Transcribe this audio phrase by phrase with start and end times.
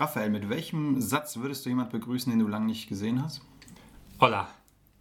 [0.00, 3.40] Raphael, mit welchem Satz würdest du jemand begrüßen, den du lange nicht gesehen hast?
[4.20, 4.48] Holla.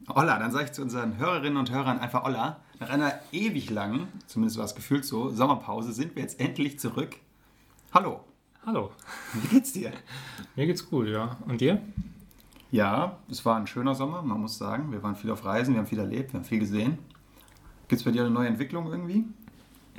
[0.07, 2.59] Olla, dann sage ich zu unseren Hörerinnen und Hörern einfach Olla.
[2.79, 7.15] Nach einer ewig langen, zumindest war es gefühlt so, Sommerpause sind wir jetzt endlich zurück.
[7.93, 8.21] Hallo,
[8.65, 8.91] Hallo.
[9.33, 9.91] wie geht's dir?
[10.55, 11.37] Mir geht's gut, ja.
[11.47, 11.81] Und dir?
[12.71, 14.91] Ja, es war ein schöner Sommer, man muss sagen.
[14.91, 16.97] Wir waren viel auf Reisen, wir haben viel erlebt, wir haben viel gesehen.
[17.87, 19.23] Gibt es bei dir eine neue Entwicklung irgendwie?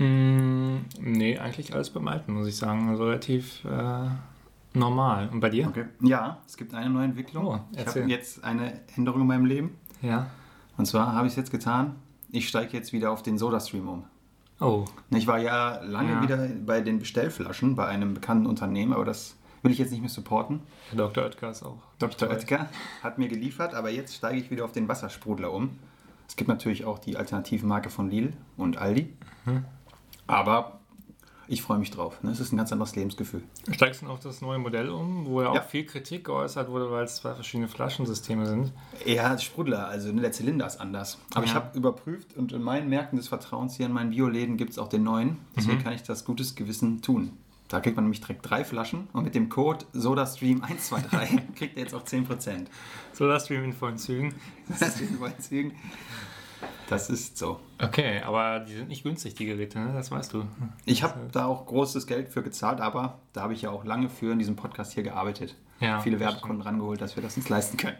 [0.03, 2.89] Mm, nee, eigentlich alles beim Alten, muss ich sagen.
[2.89, 4.09] Also relativ äh,
[4.77, 5.29] normal.
[5.33, 5.69] Und bei dir?
[5.69, 5.87] Okay.
[6.01, 7.47] Ja, es gibt eine neue Entwicklung.
[7.47, 9.77] Oh, ich habe jetzt eine Änderung in meinem Leben.
[10.03, 10.27] Ja.
[10.77, 11.97] Und zwar habe ich es jetzt getan.
[12.31, 14.05] Ich steige jetzt wieder auf den Soda-Stream um.
[14.61, 16.23] Oh, Ich war ja lange Ja.
[16.23, 20.11] wieder bei den Bestellflaschen bei einem bekannten Unternehmen, aber das will ich jetzt nicht mehr
[20.11, 20.61] supporten.
[20.91, 21.25] Herr Dr.
[21.25, 21.79] Oetker ist auch.
[21.99, 22.31] Dr.
[22.31, 22.69] Oetker
[23.03, 25.71] hat mir geliefert, aber jetzt steige ich wieder auf den Wassersprudler um.
[26.29, 29.13] Es gibt natürlich auch die Alternativmarke von Lidl und Aldi.
[29.45, 29.65] Mhm.
[30.27, 30.81] Aber
[31.49, 32.23] ich freue mich drauf.
[32.23, 32.31] ne?
[32.31, 33.43] Es ist ein ganz anderes Lebensgefühl.
[33.73, 35.61] Steigst du auf das neue Modell um, wo ja auch Ja.
[35.63, 38.73] viel Kritik geäußert wurde, weil es zwei verschiedene Flaschensysteme sind?
[39.05, 41.19] Ja, Sprudler, also ne, der Zylinder ist anders.
[41.35, 41.57] Aber ich Ja.
[41.57, 44.89] habe überprüft und in meinen Märkten des Vertrauens hier in meinen Bioläden gibt es auch
[44.89, 45.39] den neuen.
[45.57, 47.33] Deswegen kann ich das gutes Gewissen tun.
[47.69, 51.95] Da kriegt man nämlich direkt drei Flaschen und mit dem Code SodaStream123 kriegt er jetzt
[51.95, 52.67] auch 10%.
[53.13, 54.35] Soda-Stream in vollen Zügen.
[54.69, 55.73] Das ist in vollen Zügen.
[56.89, 57.59] Das ist so.
[57.83, 59.93] Okay, aber die sind nicht günstig, die Geräte, ne?
[59.93, 60.45] das weißt du.
[60.85, 64.09] Ich habe da auch großes Geld für gezahlt, aber da habe ich ja auch lange
[64.09, 65.57] für in diesem Podcast hier gearbeitet.
[65.81, 67.97] Ja, Viele Werbekunden rangeholt, dass wir das uns leisten können.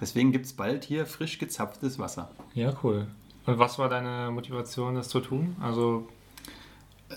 [0.00, 2.30] Deswegen gibt es bald hier frisch gezapftes Wasser.
[2.54, 3.06] Ja, cool.
[3.44, 5.54] Und was war deine Motivation, das zu tun?
[5.60, 6.08] Also,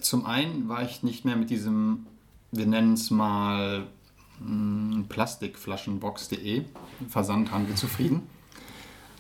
[0.01, 2.05] Zum einen war ich nicht mehr mit diesem,
[2.51, 3.87] wir nennen es mal
[4.39, 6.65] mh, Plastikflaschenbox.de
[7.07, 8.27] Versandhandel zufrieden.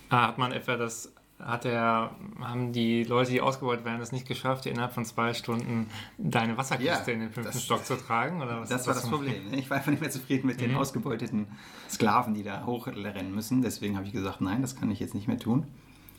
[0.09, 4.27] ah, hat man etwa das, hat der, haben die Leute, die ausgebeutet werden, es nicht
[4.27, 5.87] geschafft, innerhalb von zwei Stunden
[6.17, 8.41] deine Wasserkiste Ja, in den fünften das- Stock zu tragen?
[8.41, 9.09] Oder was Das war das so?
[9.11, 9.49] Problem.
[9.49, 9.57] ne?
[9.57, 11.47] Ich war einfach nicht mehr zufrieden mit den ausgebeuteten
[11.89, 13.61] Sklaven, die da hochrennen müssen.
[13.61, 15.65] Deswegen habe ich gesagt, nein, das kann ich jetzt nicht mehr tun.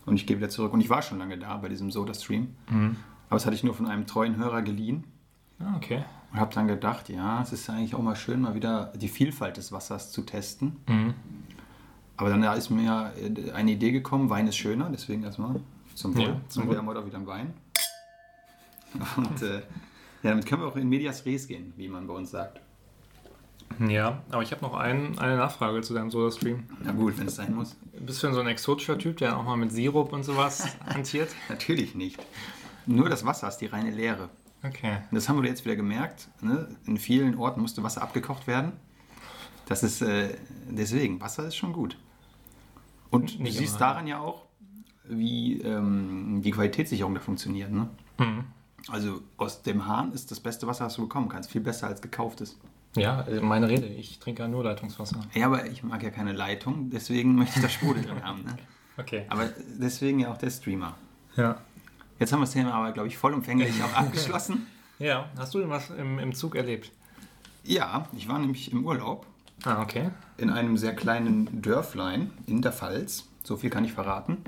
[0.06, 0.72] Und ich gehe wieder zurück.
[0.72, 2.54] Und ich war schon lange da bei diesem Soda-Stream.
[2.68, 5.04] Aber das hatte ich nur von einem treuen Hörer geliehen.
[5.58, 6.02] Ah, okay.
[6.32, 9.58] Und habe dann gedacht, ja, es ist eigentlich auch mal schön, mal wieder die Vielfalt
[9.58, 10.76] des Wassers zu testen.
[10.88, 11.14] Mhm.
[12.20, 13.14] Aber dann ist mir
[13.54, 15.58] eine Idee gekommen, Wein ist schöner, deswegen erstmal
[15.94, 16.24] zum Wohl.
[16.24, 16.72] Ja, zum Wohl.
[16.72, 17.54] Wir haben heute auch wieder einen Wein.
[19.16, 19.60] Und äh,
[20.22, 22.60] ja, damit können wir auch in Medias Res gehen, wie man bei uns sagt.
[23.88, 26.64] Ja, aber ich habe noch ein, eine Nachfrage zu deinem Soda-Stream.
[26.84, 27.76] Na gut, wenn es sein muss.
[27.98, 31.30] Bist du denn so ein exotischer Typ, der auch mal mit Sirup und sowas hantiert?
[31.48, 32.20] Natürlich nicht.
[32.84, 34.28] Nur das Wasser ist die reine Leere.
[34.62, 34.98] Okay.
[35.10, 36.28] Das haben wir jetzt wieder gemerkt.
[36.42, 36.68] Ne?
[36.84, 38.72] In vielen Orten musste Wasser abgekocht werden.
[39.64, 40.34] Das ist äh,
[40.68, 41.96] deswegen, Wasser ist schon gut.
[43.10, 43.86] Und du Nicht siehst immer.
[43.88, 44.44] daran ja auch,
[45.04, 47.70] wie ähm, die Qualitätssicherung da funktioniert.
[47.72, 47.88] Ne?
[48.18, 48.44] Mhm.
[48.88, 51.50] Also aus dem Hahn ist das beste Wasser, was du bekommen kannst.
[51.50, 52.58] Viel besser als gekauftes.
[52.96, 53.86] Ja, also meine Rede.
[53.86, 55.20] Ich trinke ja nur Leitungswasser.
[55.34, 58.42] Ja, aber ich mag ja keine Leitung, deswegen möchte ich das Sprudel drin haben.
[58.42, 58.56] Ne?
[58.96, 59.24] Okay.
[59.28, 60.96] Aber deswegen ja auch der Streamer.
[61.36, 61.60] Ja.
[62.18, 64.66] Jetzt haben wir das Thema aber, glaube ich, vollumfänglich auch abgeschlossen.
[64.98, 66.90] Ja, hast du denn was im, im Zug erlebt?
[67.62, 69.24] Ja, ich war nämlich im Urlaub
[69.64, 70.10] Ah, okay.
[70.36, 73.26] in einem sehr kleinen Dörflein in der Pfalz.
[73.42, 74.38] So viel kann ich verraten.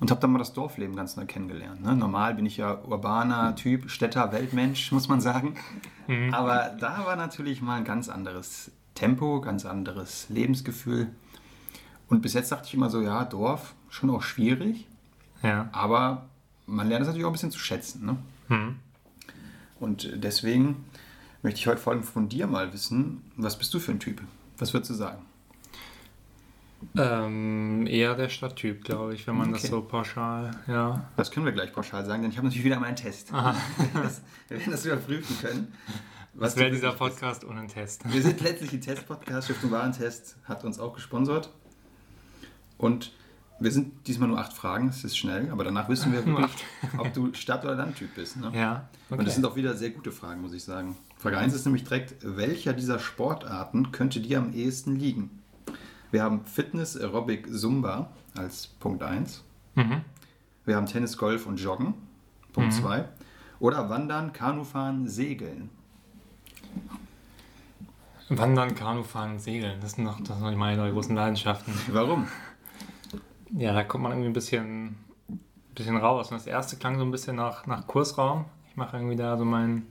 [0.00, 1.82] Und habe dann mal das Dorfleben ganz neu kennengelernt.
[1.82, 1.94] Ne?
[1.96, 5.56] Normal bin ich ja urbaner Typ, Städter, Weltmensch, muss man sagen.
[6.32, 11.08] Aber da war natürlich mal ein ganz anderes Tempo, ganz anderes Lebensgefühl.
[12.08, 14.86] Und bis jetzt dachte ich immer so, ja, Dorf, schon auch schwierig.
[15.42, 15.68] Ja.
[15.72, 16.26] Aber
[16.66, 18.04] man lernt es natürlich auch ein bisschen zu schätzen.
[18.04, 18.16] Ne?
[18.48, 18.76] Hm.
[19.80, 20.84] Und deswegen
[21.42, 24.22] möchte ich heute vor allem von dir mal wissen, was bist du für ein Typ?
[24.58, 25.24] Was würdest du sagen?
[26.96, 29.70] Ähm, eher der Stadttyp, glaube ich, wenn man das Okay.
[29.70, 31.08] so pauschal, ja.
[31.16, 33.30] Das können wir gleich pauschal sagen, denn ich habe natürlich wieder mal einen Test.
[33.94, 35.74] Das, wir werden das überprüfen können.
[36.34, 37.20] Was wäre dieser wirklich bist.
[37.20, 38.02] Podcast ohne einen Test?
[38.12, 39.46] Wir sind letztlich ein Test-Podcast.
[39.46, 41.48] Stiftung Warentest hat uns auch gesponsert.
[42.76, 43.12] Und
[43.64, 44.88] wir sind diesmal nur acht Fragen.
[44.88, 46.50] Es ist schnell, aber danach wissen wir wirklich,
[46.98, 48.36] ob du Stadt- oder Landtyp bist.
[48.36, 48.52] Ne?
[48.54, 48.88] Ja.
[49.08, 50.96] Und das sind auch wieder sehr gute Fragen, muss ich sagen.
[51.18, 55.42] Frage 1 ist nämlich direkt, welcher dieser Sportarten könnte dir am ehesten liegen?
[56.10, 59.42] Wir haben Fitness, Aerobic, Zumba als Punkt 1.
[59.74, 60.02] Mhm.
[60.66, 61.94] Wir haben Tennis, Golf und Joggen,
[62.52, 63.08] Punkt 2.
[63.60, 65.70] Oder Wandern, Kanufahren, Segeln.
[68.28, 71.72] Wandern, Kanufahren, Segeln, das sind noch, das sind noch meine drei großen Leidenschaften.
[71.88, 72.28] Warum?
[73.52, 74.96] Ja, da kommt man irgendwie ein bisschen,
[75.74, 76.30] bisschen raus.
[76.30, 78.46] Und das erste klang so ein bisschen nach, nach Kursraum.
[78.70, 79.86] Ich mache irgendwie da so meinen.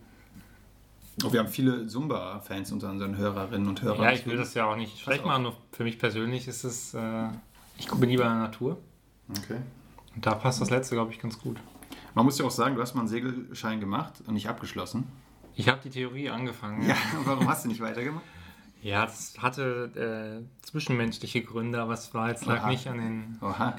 [1.23, 4.03] Oh, wir haben viele Zumba-Fans unter unseren Hörerinnen und Hörern.
[4.03, 6.93] Ja, ich will das ja auch nicht schlecht machen, nur für mich persönlich ist es.
[6.93, 7.27] Äh,
[7.77, 8.77] ich gucke lieber in der Natur.
[9.29, 9.57] Okay.
[10.15, 11.57] Und da passt das letzte, glaube ich, ganz gut.
[12.15, 15.07] Man muss ja auch sagen, du hast mal einen Segelschein gemacht und nicht abgeschlossen.
[15.55, 16.87] Ich habe die Theorie angefangen.
[16.87, 16.95] Ja,
[17.25, 18.23] warum hast du nicht weitergemacht?
[18.83, 23.37] Ja, das hatte äh, zwischenmenschliche Gründe, aber es war jetzt lag nicht an den.
[23.41, 23.75] Oha.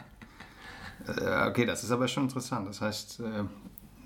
[1.06, 2.66] Äh, okay, das ist aber schon interessant.
[2.66, 3.44] Das heißt, äh,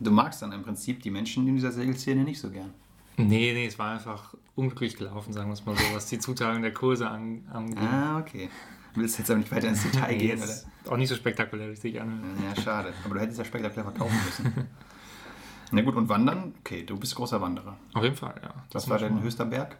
[0.00, 2.74] du magst dann im Prinzip die Menschen in dieser Segelszene nicht so gern.
[3.16, 6.62] Nee, nee, es war einfach unglücklich gelaufen, sagen wir es mal so, was die Zuteilung
[6.62, 7.78] der Kurse an, angeht.
[7.78, 8.48] Ah, okay.
[8.94, 10.92] Du willst jetzt aber nicht weiter ins Detail Nee, gehen, oder?
[10.92, 12.38] auch nicht so spektakulär, wie es sich anhört.
[12.56, 12.92] Ja, schade.
[13.04, 14.52] Aber du hättest ja spektakulär verkaufen müssen.
[15.70, 16.54] Na gut, und wandern?
[16.60, 17.76] Okay, du bist großer Wanderer.
[17.92, 18.54] Auf jeden Fall, ja.
[18.72, 19.76] Was Das war schon dein höchster Berg?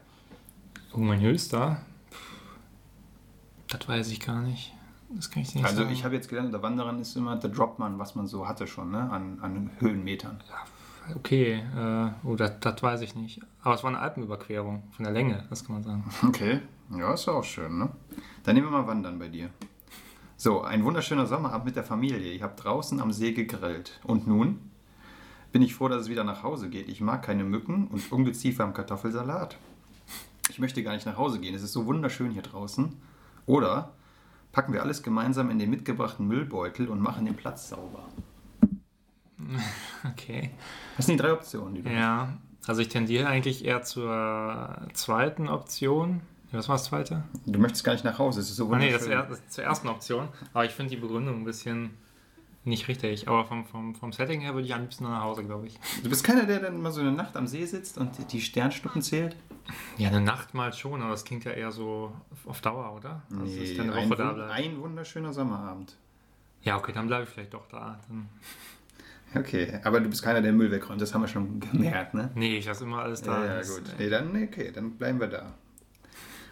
[0.99, 1.81] Oh, mein höchster?
[3.69, 4.75] Das weiß ich gar nicht.
[5.11, 5.93] Das kann ich nicht Also sagen.
[5.93, 8.91] ich habe jetzt gelernt, unter Wanderern ist immer der Dropman, was man so hatte schon,
[8.91, 9.09] ne?
[9.09, 10.43] An, an Höhenmetern.
[11.15, 13.41] Okay, äh, oh, das, das weiß ich nicht.
[13.63, 16.05] Aber es war eine Alpenüberquerung von der Länge, das kann man sagen.
[16.27, 16.61] Okay,
[16.91, 17.91] ja, ist auch schön, ne?
[18.43, 19.51] Dann nehmen wir mal Wandern bei dir.
[20.37, 22.33] So, ein wunderschöner Sommerabend mit der Familie.
[22.33, 24.01] Ihr habt draußen am See gegrillt.
[24.03, 24.59] Und nun?
[25.53, 26.89] Bin ich froh, dass es wieder nach Hause geht.
[26.89, 29.57] Ich mag keine Mücken und Ungeziefer am Kartoffelsalat.
[30.49, 31.55] Ich möchte gar nicht nach Hause gehen.
[31.55, 32.97] Es ist so wunderschön hier draußen.
[33.47, 33.93] Oder
[34.53, 38.05] packen wir alles gemeinsam in den mitgebrachten Müllbeutel und machen den Platz sauber.
[40.13, 40.51] Okay.
[40.97, 42.35] Das sind die drei Optionen, die du Ja,
[42.67, 46.21] also ich tendiere eigentlich eher zur zweiten Option.
[46.53, 47.25] Was war das zweite?
[47.47, 48.41] Du möchtest gar nicht nach Hause.
[48.41, 49.09] Es ist so Ah, nee, wunderschön.
[49.09, 50.29] ist, er, das ist zur ersten Option.
[50.55, 51.91] Aber ich finde die Begründung ein bisschen
[52.69, 53.29] nicht richtig.
[53.29, 55.79] Aber vom, vom, vom Setting her würde ich am liebsten nach Hause, glaube ich.
[56.03, 59.03] Du bist keiner, der dann mal so eine Nacht am See sitzt und die Sternschnuppen
[59.03, 59.37] zählt?
[59.97, 62.13] Ja, eine Nacht mal schon, aber das klingt ja eher so
[62.47, 63.23] auf Dauer, oder?
[63.31, 65.97] Also, dass ich dann ein, da ein wunderschöner Sommerabend.
[66.63, 67.99] Ja, okay, dann bleibe ich vielleicht doch da.
[68.09, 68.29] Dann,
[69.35, 72.31] Okay, aber du bist keiner, der Müll wegräumt, das haben wir schon gemerkt, ne?
[72.35, 73.45] nee, ich lasse immer alles da.
[73.45, 73.87] Ja, Das, gut.
[73.91, 75.53] äh, Nee, dann, nee, okay, dann bleiben wir da.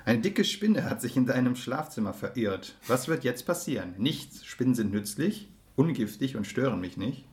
[0.05, 2.77] Eine dicke Spinne hat sich in deinem Schlafzimmer verirrt.
[2.87, 3.95] Was wird jetzt passieren?
[3.97, 4.45] Nichts.
[4.45, 7.25] Spinnen sind nützlich, ungiftig und stören mich nicht.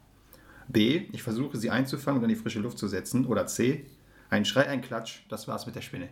[0.68, 1.08] B.
[1.12, 3.26] Ich versuche sie einzufangen und in die frische Luft zu setzen.
[3.26, 3.86] Oder C.
[4.30, 5.22] Ein Schrei, ein Klatsch.
[5.30, 6.10] Das war's mit der Spinne.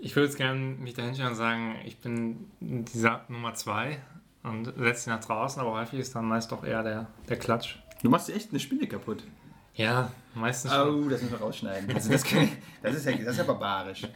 [0.00, 3.98] Ich würde jetzt gerne mich dahin stellen und sagen, ich bin dieser Nummer zwei
[4.42, 7.76] und setze sie nach draußen, aber häufig ist dann meist doch eher der, der Klatsch.
[8.02, 9.24] Du machst echt eine Spinne kaputt.
[9.74, 11.04] Ja, meistens schon.
[11.04, 11.94] Oh, das müssen wir rausschneiden.
[11.94, 12.48] Also das, kann,
[12.82, 14.06] das, ist ja, das ist ja barbarisch.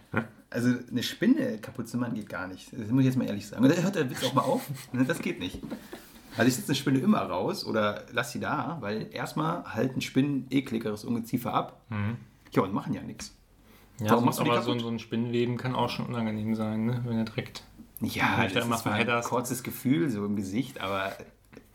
[0.50, 2.72] Also eine Spinne kaputt zu machen geht gar nicht.
[2.72, 3.64] Das muss ich jetzt mal ehrlich sagen.
[3.64, 4.68] Und hört der Witz auch mal auf.
[5.06, 5.60] Das geht nicht.
[6.36, 10.46] Also ich setze eine Spinne immer raus oder lass sie da, weil erstmal halten Spinnen
[10.50, 11.80] ekligeres Ungeziefer ab.
[12.52, 13.34] Ja, und machen ja nichts.
[14.00, 17.02] Ja, Warum machst du aber so, so ein Spinnenleben kann auch schon unangenehm sein, ne?
[17.04, 17.62] wenn er direkt.
[18.00, 19.28] Ja, das ist ein verhedderst.
[19.28, 21.12] kurzes Gefühl so im Gesicht, aber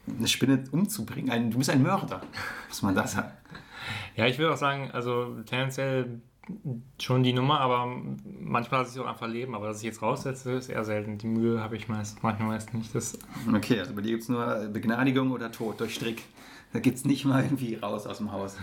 [0.07, 2.21] eine Spinne umzubringen, ein, du bist ein Mörder,
[2.67, 3.31] muss man da sagen.
[4.15, 6.21] Ja, ich würde auch sagen, also tendenziell
[7.01, 7.87] schon die Nummer, aber
[8.39, 9.55] manchmal lasse ich es auch einfach leben.
[9.55, 11.17] Aber dass ich jetzt raussetze, ist eher selten.
[11.17, 12.93] Die Mühe habe ich meist, manchmal meist nicht.
[12.95, 13.17] Das,
[13.53, 16.23] Okay, also bei dir gibt es nur Begnadigung oder Tod durch Strick.
[16.73, 18.57] Da gibt es nicht mal irgendwie raus aus dem Haus.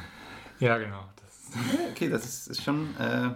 [0.61, 1.05] ja, genau.
[1.17, 1.53] Das,
[1.93, 2.89] Okay, das ist, ist schon.
[2.99, 3.31] Äh,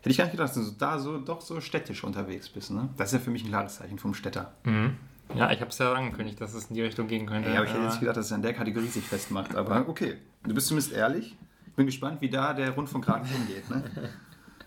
[0.00, 2.70] hätte ich gar nicht gedacht, dass du da so doch so städtisch unterwegs bist.
[2.70, 2.88] Ne?
[2.96, 4.52] Das ist ja für mich ein klares Zeichen vom Städter.
[4.64, 4.96] mhm.
[5.34, 7.48] Ja, ich habe es ja angekündigt, dass es in die Richtung gehen könnte.
[7.48, 9.54] Ja, aber ich hätte jetzt gedacht, dass es an der Kategorie sich festmacht.
[9.54, 11.36] Aber okay, du bist zumindest ehrlich.
[11.76, 13.70] Bin gespannt, wie da der Rundfunkrat hingeht.
[13.70, 13.84] Ne?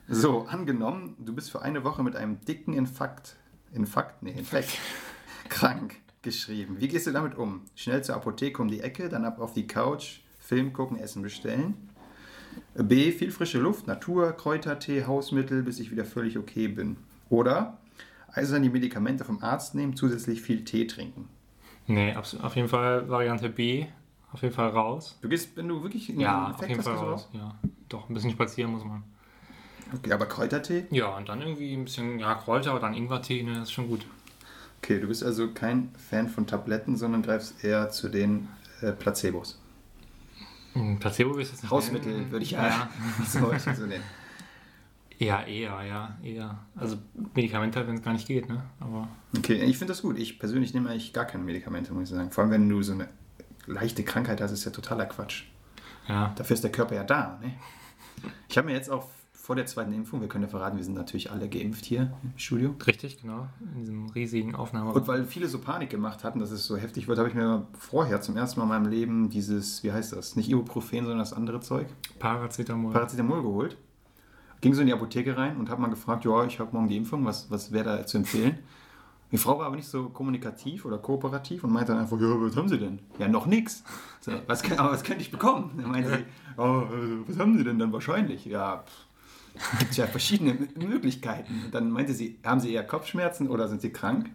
[0.07, 3.35] So, angenommen, du bist für eine Woche mit einem dicken Infakt,
[3.71, 4.77] Infakt, nee, Infekt,
[5.49, 6.79] krank geschrieben.
[6.79, 7.61] Wie gehst du damit um?
[7.75, 11.75] Schnell zur Apotheke um die Ecke, dann ab auf die Couch, Film gucken, Essen bestellen.
[12.75, 16.97] B, viel frische Luft, Natur, Kräutertee, Hausmittel, bis ich wieder völlig okay bin.
[17.29, 17.79] Oder
[18.31, 21.29] eisern die Medikamente vom Arzt nehmen, zusätzlich viel Tee trinken.
[21.87, 23.87] Nee, auf jeden Fall Variante B.
[24.31, 25.17] Auf jeden Fall raus.
[25.21, 27.29] Du gehst, wenn du wirklich einen Ja, auf jeden Fall raus.
[27.33, 27.55] Ja,
[27.89, 29.03] doch, ein bisschen spazieren muss man.
[29.93, 30.85] Okay, aber Kräutertee?
[30.89, 33.87] Ja, und dann irgendwie ein bisschen ja, Kräuter oder dann Ingwertee, ne, das ist schon
[33.87, 34.05] gut.
[34.81, 38.47] Okay, du bist also kein Fan von Tabletten, sondern greifst eher zu den
[38.81, 39.59] äh, Placebos.
[40.73, 42.89] Hm, Placebo ich jetzt nicht Hausmittel würde ich ja
[43.25, 44.03] so, ich so nennen.
[45.17, 46.59] Ja, eher, ja, eher.
[46.75, 46.97] Also
[47.33, 48.63] Medikamente, wenn es gar nicht geht, ne?
[48.81, 50.17] Aber Okay, ich finde das gut.
[50.19, 52.31] Ich persönlich nehme eigentlich gar keine Medikamente, muss ich sagen.
[52.31, 53.07] Vor allem, wenn du so eine
[53.67, 55.43] leichte Krankheit hast, ist ja totaler Quatsch.
[56.07, 56.33] ja.
[56.35, 57.39] Dafür ist der Körper ja da.
[57.41, 57.53] Ne?
[58.47, 59.07] Ich habe mir jetzt auch
[59.45, 62.33] vor der zweiten Impfung, wir können ja verraten, wir sind natürlich alle geimpft hier im
[62.35, 62.73] Studio.
[62.87, 63.47] Richtig, genau.
[63.75, 64.95] In diesem riesigen Aufnahmeraum.
[64.95, 67.67] Und weil viele so Panik gemacht hatten, dass es so heftig wird, habe ich mir
[67.77, 71.31] vorher zum ersten Mal in meinem Leben dieses, wie heißt das, nicht Ibuprofen, sondern das
[71.31, 72.91] andere Zeug, Paracetamol.
[72.91, 73.77] Paracetamol geholt.
[74.61, 76.97] Ging so in die Apotheke rein und habe mal gefragt, ja, ich habe morgen die
[76.97, 78.57] Impfung, was, was wäre da zu empfehlen?
[79.35, 82.55] Die Frau war aber nicht so kommunikativ oder kooperativ und meinte dann einfach, ja, was
[82.55, 82.99] haben Sie denn?
[83.19, 83.83] Ja, noch nichts.
[84.21, 85.71] So, was, kann- aber was könnte ich bekommen?
[85.77, 86.23] Dann meinte sie,
[86.57, 86.85] ja, äh,
[87.27, 88.45] was haben Sie denn dann wahrscheinlich?
[88.45, 88.85] Ja,
[89.79, 91.63] gibt es ja verschiedene Möglichkeiten.
[91.65, 94.29] Und dann meinte sie, haben Sie eher Kopfschmerzen oder sind Sie krank?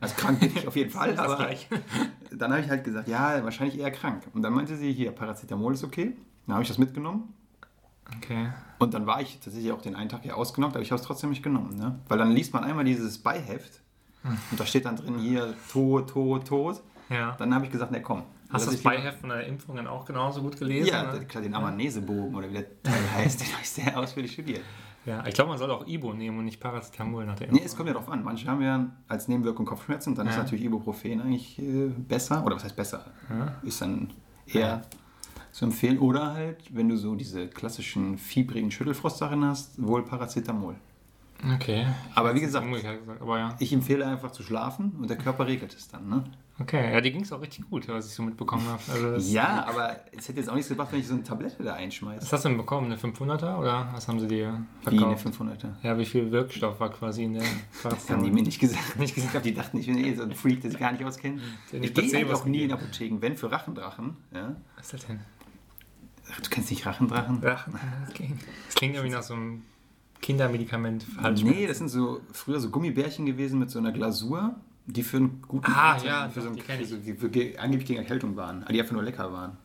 [0.00, 1.66] Also krank bin ich auf jeden Fall, aber gleich.
[2.30, 4.24] dann habe ich halt gesagt, ja, wahrscheinlich eher krank.
[4.34, 6.14] Und dann meinte sie, hier, Paracetamol ist okay.
[6.46, 7.32] Dann habe ich das mitgenommen.
[8.18, 8.48] Okay.
[8.78, 11.06] Und dann war ich tatsächlich auch den einen Tag hier ausgenockt, aber ich habe es
[11.06, 11.76] trotzdem nicht genommen.
[11.76, 11.98] Ne?
[12.08, 13.80] Weil dann liest man einmal dieses Beiheft
[14.24, 16.82] und da steht dann drin hier Tod, Tod, Tod.
[17.08, 17.34] Ja.
[17.38, 18.22] Dann habe ich gesagt, ne komm.
[18.50, 20.88] Hast du das Beiheft von der Impfung dann auch genauso gut gelesen?
[20.88, 21.24] Ja, oder?
[21.24, 24.62] klar, den Amazonebogen oder wie der Teil heißt, den habe ich sehr ausführlich studiert.
[25.04, 25.24] ja.
[25.26, 27.88] Ich glaube, man soll auch Ibo nehmen und nicht Paracetamol nach der Nee, es kommt
[27.88, 28.24] ja darauf an.
[28.24, 30.42] Manche haben ja als Nebenwirkung Kopfschmerzen, dann ist Ja.
[30.44, 32.42] natürlich Ibuprofen eigentlich äh, besser.
[32.44, 33.10] Oder was heißt besser?
[33.28, 33.54] Ja.
[33.62, 34.08] Ist dann
[34.46, 34.80] eher
[35.52, 35.98] zu empfehlen.
[35.98, 40.76] Oder halt, wenn du so diese klassischen fiebrigen Schüttelfrostsachen hast, wohl Paracetamol.
[41.54, 41.86] Okay.
[42.14, 43.56] Aber wie gesagt, gesagt, aber ja.
[43.60, 46.08] ich empfehle einfach zu schlafen und der Körper regelt es dann.
[46.08, 46.24] Ne?
[46.60, 48.82] Okay, ja, die ging es auch richtig gut, was ich so mitbekommen habe.
[48.90, 51.62] Also das- Ja, aber es hätte jetzt auch nichts gebracht, wenn ich so eine Tablette
[51.62, 52.32] da Was einschmeiße.
[52.32, 52.86] hast du denn bekommen?
[52.86, 55.40] Eine 500er oder was haben sie dir Wie eine verkauft?
[55.40, 55.74] 500er.
[55.84, 57.44] Ja, wie viel Wirkstoff war quasi in der
[57.84, 58.98] Das haben die mir nicht gesagt.
[58.98, 59.44] Nicht gesagt.
[59.44, 61.40] Die dachten, ich bin eh so ein Freak, der sich gar nicht auskennt.
[61.72, 62.72] Ich gehe eigentlich auch nie in.
[62.72, 64.16] Apotheken, wenn für Rachendrachen.
[64.34, 64.56] Ja?
[64.76, 65.20] Was ist das denn?
[66.32, 67.40] Ach, Du kennst nicht Rachendrachen?
[67.40, 67.78] Drachen.
[68.10, 68.34] Okay.
[68.66, 69.62] Das klingt irgendwie nach so einem
[70.20, 71.06] Kindermedikament.
[71.44, 74.54] Nee, das sind so früher so Gummibärchen gewesen mit so einer Glasur,
[74.86, 77.56] die für einen guten Ah, also ja, für so einen, die so, die für, ge-
[77.56, 79.56] angeblich gegen Erkältung waren, aber die einfach nur lecker waren.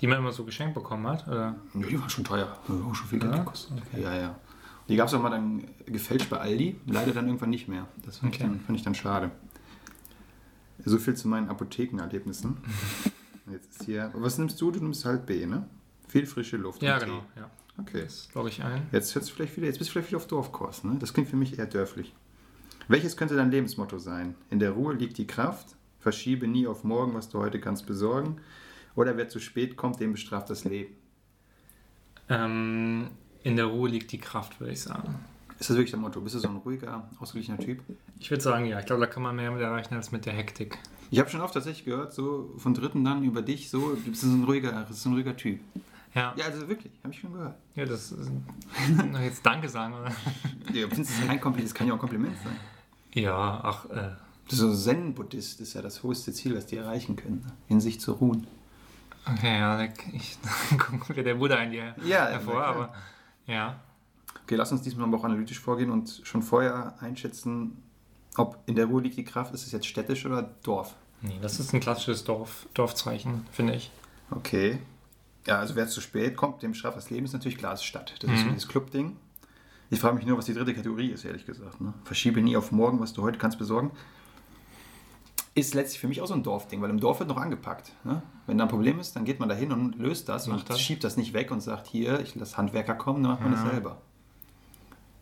[0.00, 1.54] Die man immer so geschenkt bekommen hat, oder?
[1.74, 3.38] Ja, die waren schon teuer, die haben auch schon viel Geld Ja?
[3.38, 3.78] gekostet.
[3.96, 4.36] Ja, ja.
[4.88, 7.86] Die gab es auch mal dann gefälscht bei Aldi, leider dann irgendwann nicht mehr.
[8.04, 8.42] Das fand, Okay.
[8.44, 9.30] ich, dann, fand ich dann schade.
[10.84, 12.56] So viel zu meinen Apothekenerlebnissen.
[13.50, 14.70] Jetzt ist hier, was nimmst du?
[14.72, 15.66] Du nimmst halt B, ne?
[16.08, 16.82] Viel frische Luft.
[16.82, 17.06] Ja, und Tee.
[17.06, 17.22] genau.
[17.36, 17.50] Ja.
[17.78, 18.02] Okay.
[18.02, 18.86] Das glaube ich ein.
[18.92, 20.84] Jetzt, hört's vielleicht wieder, jetzt bist du vielleicht wieder auf Dorfkurs.
[20.84, 20.96] Ne?
[20.98, 22.14] Das klingt für mich eher dörflich.
[22.88, 24.34] Welches könnte dein Lebensmotto sein?
[24.50, 25.76] In der Ruhe liegt die Kraft.
[25.98, 28.40] Verschiebe nie auf morgen, was du heute kannst besorgen.
[28.94, 30.94] Oder wer zu spät kommt, dem bestraft das Leben.
[32.28, 33.10] Ähm,
[33.42, 35.14] in der Ruhe liegt die Kraft, würde ich sagen.
[35.58, 36.20] Ist das wirklich dein Motto?
[36.20, 37.80] Bist du so ein ruhiger, ausgeglichener Typ?
[38.18, 38.80] Ich würde sagen, ja.
[38.80, 40.78] Ich glaube, da kann man mehr mit erreichen als mit der Hektik.
[41.10, 44.22] Ich habe schon oft tatsächlich gehört, so von Dritten dann über dich, so, du bist
[44.22, 45.60] so ein ruhiger, so ein ruhiger Typ.
[46.14, 47.56] Ja, Ja, also wirklich, habe ich schon gehört.
[47.74, 48.30] ja das ist,
[49.22, 50.10] jetzt Danke sagen, oder?
[50.72, 51.70] Ja, findest du das kein Kompliment?
[51.70, 52.56] Das kann ja auch ein Kompliment sein.
[53.14, 54.10] Ja, ach, äh,
[54.48, 57.52] so Zen-Buddhist ist ja das höchste Ziel, was die erreichen können, ne?
[57.68, 58.46] in sich zu ruhen.
[59.26, 60.38] okay, ja, ich,
[60.78, 62.66] kommt wieder der Buddha in dir Ja, hervor, klar.
[62.66, 62.94] aber
[63.46, 63.80] ja.
[64.44, 67.82] Okay, lass uns diesmal aber auch analytisch vorgehen und schon vorher einschätzen,
[68.36, 70.94] ob in der Ruhe liegt die Kraft, ist es jetzt städtisch oder Dorf?
[71.20, 73.90] Nee, das ist ein klassisches Dorf, Dorfzeichen, finde ich.
[74.30, 74.78] Okay.
[75.46, 78.14] Ja, also wer zu spät kommt, dem bestraft das Leben, ist natürlich klar, ist Stadt.
[78.20, 78.54] Das ist so Mhm.
[78.54, 79.16] dieses Club-Ding.
[79.90, 81.80] Ich frage mich nur, was die dritte Kategorie ist, ehrlich gesagt.
[81.80, 81.92] Ne?
[82.04, 83.90] Verschiebe nie auf morgen, was du heute kannst besorgen.
[85.54, 87.92] Ist letztlich für mich auch so ein Dorfding, weil im Dorf wird noch angepackt.
[88.04, 88.22] Ne?
[88.46, 90.70] Wenn da ein Problem ist, dann geht man da hin und löst das Macht und
[90.70, 90.80] das.
[90.80, 93.62] schiebt das nicht weg und sagt, hier, ich lasse Handwerker kommen, dann macht man Ja.
[93.62, 94.00] das selber.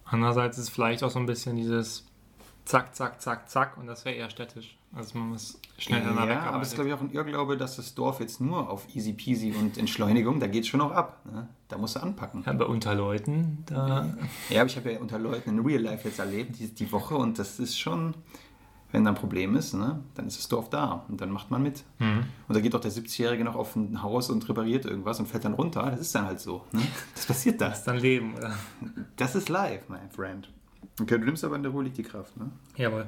[0.04, 2.06] Andererseits ist vielleicht auch so ein bisschen dieses
[2.70, 4.76] Zack, Zack, Zack, Zack und das wäre eher städtisch.
[4.94, 7.74] Also man muss schnell danach Ja, aber es ist, glaube ich, auch ein Irrglaube, dass
[7.74, 11.18] das Dorf jetzt nur auf easy peasy und Entschleunigung, da geht es schon auch ab.
[11.24, 11.48] Ne?
[11.66, 12.44] Da musst du anpacken.
[12.46, 14.14] ja, bei Unterleuten, da
[14.50, 17.16] Ja, aber ich habe ja unter Leuten in Real Life jetzt erlebt, die, die Woche,
[17.16, 18.14] und das ist schon,
[18.92, 21.64] wenn da ein Problem ist, ne, dann ist das Dorf da und dann macht man
[21.64, 21.82] mit.
[21.98, 22.24] Mhm.
[22.46, 25.44] Und da geht doch der 70-Jährige noch auf ein Haus und repariert irgendwas und fällt
[25.44, 25.90] dann runter.
[25.90, 26.64] Das ist dann halt so.
[26.70, 26.82] Ne?
[27.16, 27.72] Das passiert da.
[27.72, 28.54] ist dann Leben, oder?
[29.16, 30.48] Das ist live, mein Friend.
[31.00, 32.36] Okay, du nimmst aber in der Ruhe liegt die Kraft.
[32.36, 32.50] Ne?
[32.76, 33.06] Jawohl.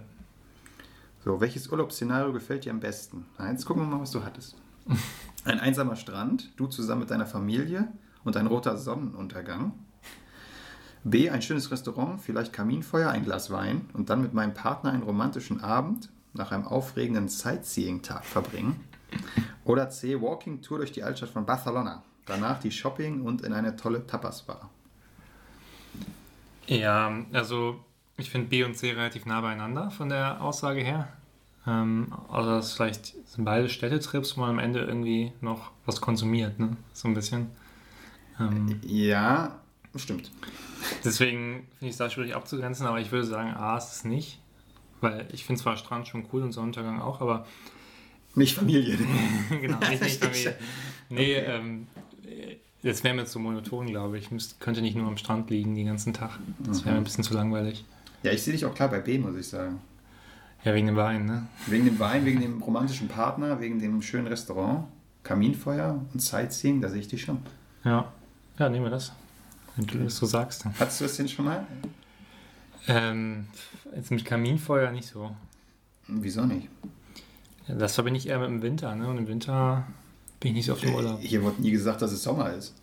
[1.25, 3.27] So, welches Urlaubsszenario gefällt dir am besten?
[3.39, 4.57] Na, Jetzt gucken wir mal, was du hattest.
[5.45, 7.89] Ein einsamer Strand, du zusammen mit deiner Familie
[8.25, 9.73] und ein roter Sonnenuntergang.
[11.05, 15.03] B, ein schönes Restaurant, vielleicht Kaminfeuer, ein Glas Wein und dann mit meinem Partner einen
[15.03, 18.79] romantischen Abend nach einem aufregenden Sightseeing-Tag verbringen.
[19.65, 22.05] Oder C, Walking Tour durch die Altstadt von Barcelona.
[22.27, 24.71] Danach die Shopping und in eine tolle Tapas-Bar.
[26.67, 27.85] Ja, also
[28.17, 31.09] ich finde B und C relativ nah beieinander von der Aussage her.
[31.67, 36.59] Ähm, also das vielleicht sind beide Städtetrips, wo man am Ende irgendwie noch was konsumiert,
[36.59, 36.77] ne?
[36.93, 37.51] So ein bisschen.
[38.41, 39.61] Ähm, Ja,
[39.97, 40.31] stimmt.
[41.05, 44.39] deswegen finde ich es da schwierig abzugrenzen, aber ich würde sagen, A ist es nicht.
[45.01, 47.45] Weil ich finde zwar Strand schon cool und Sonnenuntergang auch, aber
[48.37, 48.97] Nicht Familie.
[49.51, 50.57] genau, nicht, nicht Familie.
[51.11, 51.87] Nee, ähm,
[52.83, 54.31] das wäre mir zu monoton, glaube ich.
[54.33, 56.39] Ich könnte nicht nur am Strand liegen den ganzen Tag.
[56.59, 57.85] Das wäre mir ein bisschen zu langweilig.
[58.23, 59.81] Ja, ich sehe dich auch klar bei B, muss ich sagen.
[60.65, 61.47] Ja, wegen dem Wein, ne?
[61.67, 64.85] Wegen dem Wein, wegen dem romantischen Partner, wegen dem schönen Restaurant,
[65.25, 67.39] Kaminfeuer und Sightseeing, da sehe ich dich schon.
[67.85, 68.13] Ja,
[68.59, 69.13] ja, nehmen wir das.
[69.77, 70.65] Wenn du das so sagst.
[70.79, 71.67] Hattest du das denn schon mal?
[72.87, 73.47] Ähm,
[73.95, 75.35] jetzt mit Kaminfeuer nicht so.
[76.07, 76.69] Wieso nicht?
[77.67, 79.09] Das verbinde ich eher mit dem Winter, ne?
[79.09, 79.87] Und im Winter
[80.43, 81.21] bin ich nicht so auf dem Urlaub.
[81.21, 82.75] Hier wurde nie gesagt, dass es Sommer ist.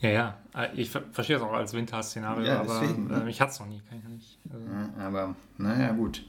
[0.00, 0.36] Ja, ja.
[0.54, 3.24] Äh, Ich ver verstehe das auch als Winterszenario, Ja, aber deswegen, ne?
[3.24, 3.80] äh, ich hatte es noch nie.
[3.88, 4.38] Kann ich nicht.
[4.52, 4.64] Also,
[4.98, 6.24] Ja, aber, naja, gut.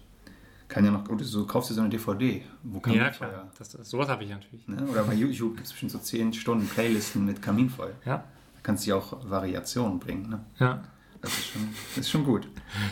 [0.68, 3.12] Kann ja noch, oder du kaufst dir so eine DVD, wo ja, Kaminfeuer.
[3.12, 3.48] klar.
[3.58, 4.68] Das, das, sowas habe ich natürlich.
[4.68, 4.86] Ne?
[4.88, 7.94] Oder bei YouTube gibt es bestimmt so 10 Stunden Playlisten mit Kaminfeuer.
[8.06, 8.18] Ja.
[8.18, 10.30] Da kannst du ja auch Variationen bringen.
[10.30, 10.40] Ne?
[10.60, 10.84] Ja.
[11.22, 12.48] Das, ist schon, das ist schon gut.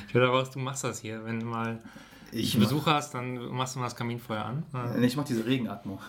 [0.07, 1.23] Ich höre daraus, du machst das hier.
[1.23, 1.79] Wenn du mal
[2.31, 4.63] Ich, Besuch hast, dann machst du mal das Kaminfeuer an.
[4.71, 5.99] mach, ich mache diese Regenatmung.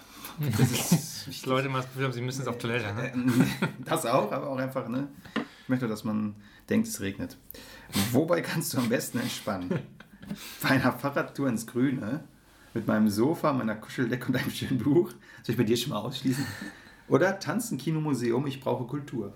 [0.58, 2.92] Das ist Leute mal das Gefühl haben, sie müssen jetzt auf Toilette.
[2.94, 3.08] Ne?
[3.08, 5.08] Äh, Das auch, aber auch einfach, ne?
[5.62, 6.35] Ich möchte, dass man
[6.68, 7.37] denkt, es regnet.
[8.12, 9.78] Wobei kannst du am besten entspannen?
[10.62, 12.23] Bei einer Fahrradtour ins Grüne,
[12.75, 15.11] mit meinem Sofa, meiner Kuscheldecke und einem schönen Buch.
[15.42, 16.44] Soll ich bei dir schon mal ausschließen?
[17.08, 19.32] Oder Tanzen, Kino, Museum, ich brauche Kultur.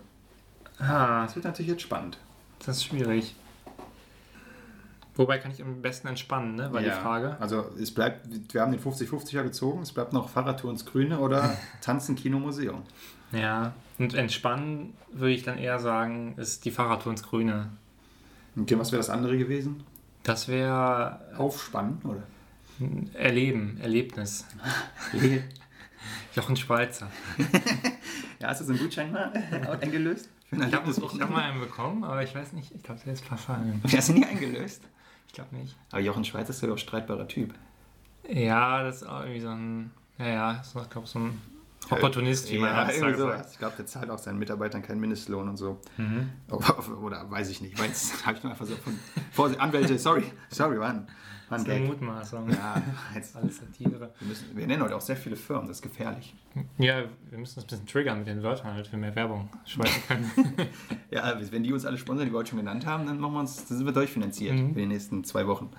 [0.78, 2.18] Ah, Das wird natürlich jetzt spannend.
[2.64, 3.34] das ist schwierig.
[5.14, 6.72] Wobei kann ich am besten entspannen, ne?
[6.72, 7.36] War Ja, die Frage.
[7.38, 11.56] Also es bleibt, wir haben den 50-50er gezogen, es bleibt noch Fahrradtour ins Grüne oder
[11.82, 12.82] Tanzen, Kino, Museum.
[13.32, 13.74] Ja.
[13.98, 17.68] Und entspannen würde ich dann eher sagen, ist die Fahrradtour ins Grüne.
[18.58, 19.84] Okay, was wäre das andere gewesen?
[20.22, 22.22] Das wäre Aufspannen, oder?
[23.14, 24.46] Erleben, Erlebnis.
[26.34, 27.08] Jochen Schweizer.
[28.40, 29.30] Ja, hast du so einen Gutschein mal
[29.80, 30.28] eingelöst?
[30.52, 33.82] Ich habe hab mal einen bekommen, aber ich weiß nicht, ich glaube, der ist verfallen.
[33.90, 34.82] Hast du nie eingelöst?
[35.26, 35.76] Ich glaube nicht.
[35.90, 37.54] Aber Jochen Schweizer ist ja auch ein streitbarer Typ.
[38.28, 41.40] Ja, das ist auch irgendwie so ein, ja, ja, ist auch, glaube so ein
[41.90, 43.18] Opportunist, wie man ja, irgendwie sagt.
[43.18, 43.52] sowas.
[43.52, 45.80] Ich glaube, der zahlt auch seinen Mitarbeitern keinen Mindestlohn und so.
[45.96, 46.30] Mhm.
[46.50, 47.78] Oder, oder weiß ich nicht.
[47.78, 48.98] Jetzt habe ich nur einfach so von.
[49.32, 50.24] Vorsicht, Anwälte, sorry.
[50.50, 51.08] Sorry, Mann.
[51.52, 51.86] Das ist eine.
[51.86, 52.50] Mutmaßung.
[52.50, 52.82] Ja,
[53.14, 54.10] jetzt, Alles Satire.
[54.18, 56.34] wir, müssen, wir nennen heute auch sehr viele Firmen, das ist gefährlich.
[56.78, 59.90] Ja, wir müssen das ein bisschen triggern mit den Wörtern, damit wir mehr Werbung schreiben
[60.08, 60.52] können.
[61.10, 63.40] Ja, wenn die uns alle sponsern, die wir heute schon genannt haben, dann machen wir
[63.40, 64.72] uns, dann sind wir durchfinanziert Mhm.
[64.72, 65.70] für die nächsten zwei Wochen.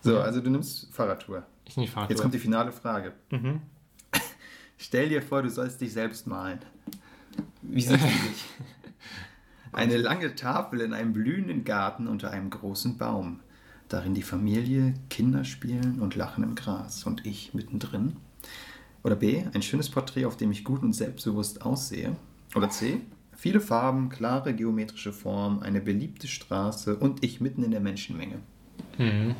[0.00, 1.44] So, also du nimmst Fahrradtour.
[1.66, 2.08] Ich nicht Fahrrad.
[2.10, 3.12] Jetzt kommt die finale Frage.
[3.30, 3.60] Mhm.
[4.78, 6.60] Stell dir vor, du sollst dich selbst malen.
[7.62, 8.46] Wie siehst du dich?
[9.72, 13.40] Eine lange Tafel in einem blühenden Garten unter einem großen Baum.
[13.88, 18.16] Darin die Familie, Kinder spielen und lachen im Gras und ich mittendrin.
[19.02, 22.16] Oder B, ein schönes Porträt, auf dem ich gut und selbstbewusst aussehe.
[22.54, 23.00] Oder C,
[23.36, 28.40] viele Farben, klare geometrische Form, eine beliebte Straße und ich mitten in der Menschenmenge.
[28.98, 29.34] Mhm.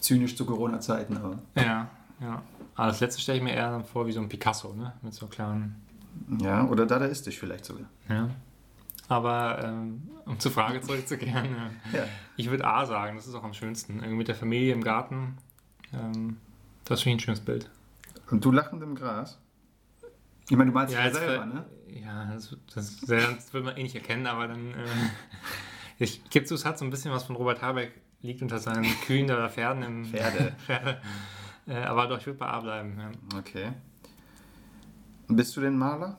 [0.00, 1.38] Zynisch zu Corona-Zeiten, aber.
[1.54, 1.88] Ja,
[2.20, 2.42] ja.
[2.74, 4.92] Aber das letzte stelle ich mir eher vor wie so ein Picasso, ne?
[5.00, 5.76] Mit so kleinen.
[6.40, 7.86] Ja, oder dadaistisch vielleicht sogar.
[8.08, 8.28] Ja.
[9.08, 11.56] Aber ähm, um zur Frage zurückzukehren,
[11.92, 12.00] ja.
[12.00, 12.04] Ja.
[12.36, 13.94] ich würde A sagen, das ist auch am schönsten.
[13.98, 15.38] Irgendwie mit der Familie im Garten.
[15.92, 16.38] Ähm,
[16.84, 17.70] das finde ich ein schönes Bild.
[18.30, 19.38] Und du lachend im Gras?
[20.48, 21.64] Ich meine, du malst ja, jetzt selber, ne?
[21.88, 24.72] Ja, das, das, das wird man eh nicht erkennen, aber dann.
[24.72, 24.86] Äh,
[25.98, 27.92] ich gebe zu, es hat so ein bisschen was von Robert Habeck,
[28.22, 30.04] liegt unter seinen Kühen oder Pferden im.
[30.04, 30.54] Pferde.
[30.66, 31.00] Pferde.
[31.66, 32.96] Äh, aber doch, ich würde bei A bleiben.
[32.98, 33.38] Ja.
[33.38, 33.72] Okay.
[35.28, 36.18] Bist du denn Maler?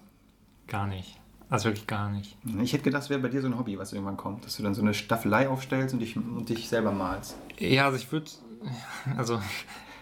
[0.67, 1.19] Gar nicht.
[1.49, 2.37] Also wirklich gar nicht.
[2.61, 4.63] Ich hätte gedacht, das wäre bei dir so ein Hobby, was irgendwann kommt, dass du
[4.63, 7.37] dann so eine Staffelei aufstellst und dich, und dich selber malst.
[7.57, 8.29] Ja, also ich würde.
[9.17, 9.39] Also,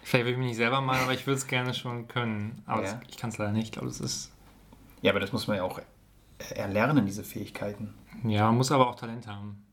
[0.01, 2.61] vielleicht will ich mich nicht selber malen, aber ich würde es gerne schon können.
[2.65, 2.93] Aber Ja.
[2.93, 3.65] das, ich kann es leider nicht.
[3.65, 4.31] Ich glaube, das ist.
[5.01, 5.79] Ja, aber das muss man ja auch
[6.55, 7.93] erlernen, diese Fähigkeiten.
[8.23, 9.63] Ja, man muss aber auch Talent haben.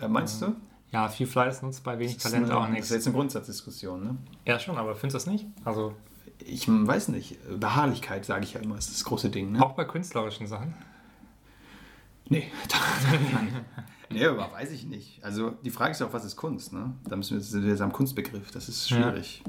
[0.00, 0.56] Äh, meinst du?
[0.90, 2.86] Ja, viel Fleiß nutzt bei wenig Das Talent eine- auch Das nichts.
[2.90, 4.16] ist jetzt eine Grundsatzdiskussion, ne?
[4.44, 5.46] Ja, schon, aber findest du das nicht?
[5.64, 5.94] Also,
[6.44, 7.38] Ich weiß nicht.
[7.60, 9.62] Beharrlichkeit, sage ich ja immer, ist das große Ding, ne?
[9.64, 10.74] auch bei künstlerischen Sachen.
[12.28, 12.50] Nee.
[14.10, 15.22] nee, aber weiß ich nicht.
[15.24, 16.92] Also die Frage ist ja auch, was ist Kunst, ne?
[17.08, 18.50] Da müssen wir sind wir jetzt am Kunstbegriff.
[18.50, 18.96] Das ist Ja.
[19.10, 19.42] schwierig.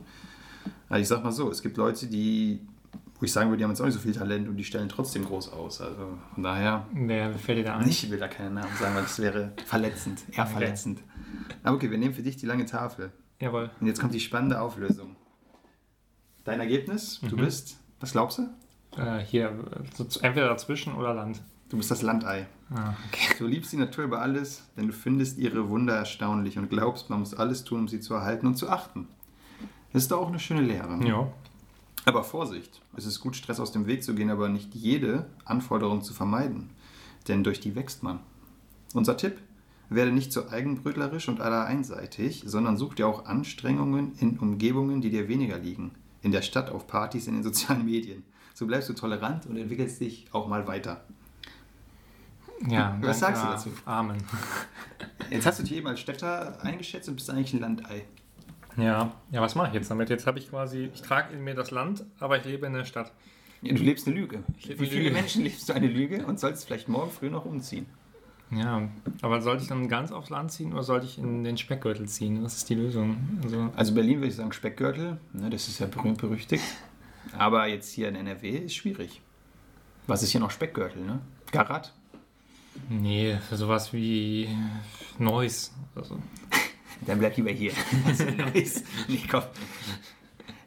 [0.90, 2.62] Also ich sag mal so, es gibt Leute, die,
[3.20, 4.90] wo ich sagen würde, die haben jetzt auch nicht so viel Talent und die stellen
[4.90, 5.82] trotzdem groß aus.
[5.82, 7.88] Also von daher, Wer fällt dir da ein?
[7.90, 10.52] ich will da keinen Namen sagen, weil das wäre verletzend, eher Okay.
[10.54, 11.00] verletzend.
[11.64, 13.12] Aber okay, wir nehmen für dich die lange Tafel.
[13.40, 13.70] Jawohl.
[13.80, 15.16] Und jetzt kommt die spannende Auflösung.
[16.44, 17.42] Dein Ergebnis, du Mhm.
[17.42, 18.50] bist, was glaubst du?
[19.02, 19.50] Äh, hier,
[20.22, 21.42] entweder dazwischen oder Land.
[21.70, 22.48] Du bist das Landei.
[22.70, 23.34] Ah, okay.
[23.38, 27.20] Du liebst die Natur über alles, denn du findest ihre Wunder erstaunlich und glaubst, man
[27.20, 29.08] muss alles tun, um sie zu erhalten und zu achten.
[29.94, 31.00] Das ist doch auch eine schöne Lehre.
[31.06, 31.32] Ja.
[32.06, 36.02] Aber Vorsicht, es ist gut, Stress aus dem Weg zu gehen, aber nicht jede Anforderung
[36.02, 36.70] zu vermeiden,
[37.28, 38.20] denn durch die wächst man.
[38.94, 39.40] Unser Tipp,
[39.90, 45.10] werde nicht so eigenbrötlerisch und aller einseitig, sondern such dir auch Anstrengungen in Umgebungen, die
[45.10, 45.92] dir weniger liegen.
[46.22, 48.24] In der Stadt, auf Partys, in den sozialen Medien.
[48.54, 51.06] So bleibst du tolerant und entwickelst dich auch mal weiter.
[52.68, 53.70] Ja Was sagst du dazu?
[53.86, 54.18] Amen.
[55.30, 58.06] Jetzt hast du dich eben als Städter eingeschätzt und bist eigentlich ein Landei.
[58.78, 60.10] Ja, ja, was mache ich jetzt damit?
[60.12, 62.86] Jetzt habe ich quasi, ich trage in mir das Land, aber ich lebe in der
[62.86, 63.12] Stadt.
[63.64, 64.44] Ja, du lebst eine Lüge.
[64.64, 65.16] lebe Wie viele Lüge.
[65.16, 67.88] Menschen lebst du eine Lüge und solltest vielleicht morgen früh noch umziehen?
[68.52, 68.88] Ja,
[69.24, 72.44] aber sollte ich dann ganz aufs Land ziehen oder sollte ich in den Speckgürtel ziehen?
[72.44, 73.18] Was ist die Lösung?
[73.44, 76.64] Also, Also Berlin würde ich sagen Speckgürtel, ne, das ist ja berühmt berüchtigt.
[77.38, 79.22] Aber jetzt hier in NRW ist schwierig.
[80.06, 81.20] Was ist hier noch Speckgürtel, ne?
[81.52, 81.94] Garat?
[82.90, 84.50] Nee, für sowas wie
[85.20, 85.74] Neuss.
[85.96, 86.18] Also,
[87.06, 87.72] Dann bleib lieber hier.
[88.12, 88.84] Ist nice.
[89.08, 89.44] nee, komm.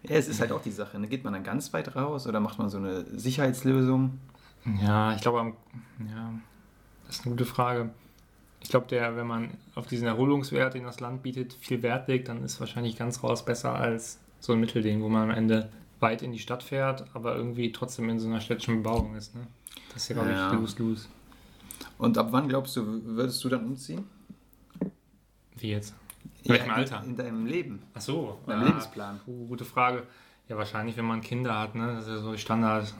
[0.02, 0.98] Ja, es ist halt auch die Sache.
[0.98, 1.08] Ne?
[1.08, 4.18] Geht man dann ganz weit raus oder macht man so eine Sicherheitslösung?
[4.82, 5.52] ja, ich glaube,
[6.08, 6.32] ja,
[7.06, 7.90] Das ist eine gute Frage.
[8.62, 12.28] Ich glaube, der, wenn man auf diesen Erholungswert, den das Land bietet, viel Wert legt,
[12.28, 15.70] dann ist wahrscheinlich ganz raus besser als so ein Mittelding, wo man am Ende
[16.00, 19.34] weit in die Stadt fährt, aber irgendwie trotzdem in so einer städtischen Bebauung ist.
[19.34, 19.46] Ne?
[19.92, 20.52] Das ist ja, glaube Ja.
[20.52, 21.08] ich, lose-lose.
[22.00, 24.04] Und ab wann glaubst du, würdest du dann umziehen?
[25.56, 25.94] Wie jetzt?
[26.44, 27.02] In welchem in- Alter?
[27.04, 28.38] In deinem Leben, Ach so.
[28.46, 29.20] in deinem ah, Lebensplan.
[29.24, 30.04] puh, gute Frage.
[30.48, 31.94] Ja, wahrscheinlich, wenn man Kinder hat, ne?
[31.94, 32.92] Das ist ja so Standard,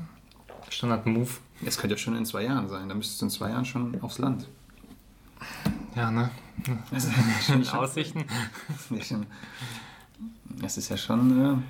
[0.69, 1.31] Standard-Move.
[1.65, 2.89] Es könnte ja schon in zwei Jahren sein.
[2.89, 4.47] Dann müsstest du in zwei Jahren schon aufs Land.
[5.97, 6.31] Ja, ne?
[6.91, 7.13] Das ist
[7.49, 8.25] ja schon, Aussichten.
[8.91, 9.21] ja
[10.61, 11.63] das ist ja schon.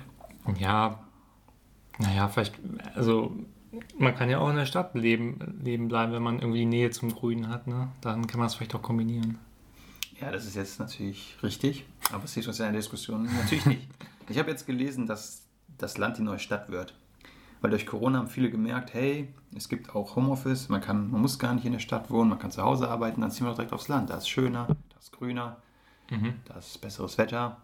[0.47, 0.99] Äh, Ja,
[1.97, 2.55] naja, vielleicht,
[2.95, 3.33] also
[3.97, 6.89] man kann ja auch in der Stadt leben, leben bleiben, wenn man irgendwie die Nähe
[6.91, 7.89] zum Grünen hat, ne?
[8.01, 9.37] Dann kann man es vielleicht auch kombinieren.
[10.19, 11.85] ja, das ist jetzt natürlich richtig.
[12.11, 13.87] Aber es ist uns ja in der Diskussion natürlich nicht.
[14.29, 15.43] Ich habe jetzt gelesen, dass
[15.77, 16.93] das Land die neue Stadt wird.
[17.59, 21.37] Weil durch Corona haben viele gemerkt, hey, es gibt auch Homeoffice, man, kann, man muss
[21.37, 23.73] gar nicht in der Stadt wohnen, man kann zu Hause arbeiten, dann ziehen wir direkt
[23.73, 24.09] aufs Land.
[24.09, 25.57] Da ist schöner, da ist grüner,
[26.09, 26.33] Mhm.
[26.45, 27.57] da ist besseres Wetter,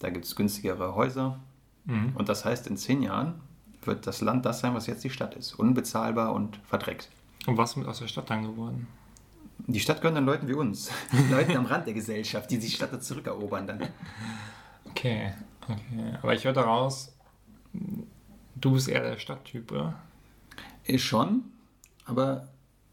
[0.00, 1.38] da gibt es günstigere Häuser.
[1.86, 2.12] Mhm.
[2.16, 3.40] Und das heißt, in zehn Jahren
[3.82, 5.54] wird das Land das sein, was jetzt die Stadt ist.
[5.54, 7.08] Unbezahlbar und verdreckt.
[7.46, 8.86] Und was ist aus der Stadt dann geworden?
[9.66, 10.90] Die Stadt gehört dann Leuten wie uns.
[11.30, 13.88] Leuten am Rand der Gesellschaft, die die Stadt zurückerobern dann.
[14.88, 16.18] Okay, okay.
[16.22, 17.14] Aber ich höre daraus,
[17.72, 19.94] du bist eher der Stadttyp, oder?
[20.84, 21.44] Ist schon,
[22.04, 22.48] aber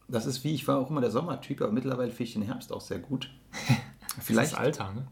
[0.07, 2.71] das ist wie, ich war auch immer der Sommertyp, aber mittlerweile finde ich den Herbst
[2.71, 3.31] auch sehr gut.
[4.21, 5.07] Vielleicht, Das Alter, ne?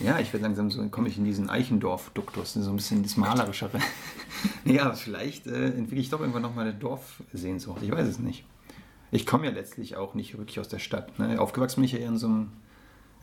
[0.00, 3.78] ja, ich werde langsam so, komme ich in diesen Eichendorf-Duktus, so ein bisschen das Malerischere.
[4.80, 8.44] aber vielleicht äh, entwickle ich doch irgendwann nochmal eine Dorfsehnsucht, ich weiß es nicht.
[9.10, 11.18] Ich komme ja letztlich auch nicht wirklich aus der Stadt.
[11.18, 11.40] Ne?
[11.40, 12.52] Aufgewachsen bin ich ja eher in so einem,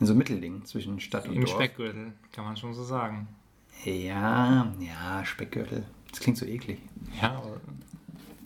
[0.00, 1.54] in so einem Mittelding zwischen Stadt und Im Dorf.
[1.54, 3.28] Speckgürtel, kann man schon so sagen.
[3.84, 5.84] Ja, ja, Speckgürtel.
[6.10, 6.78] Das klingt so eklig.
[7.20, 7.60] Ja, aber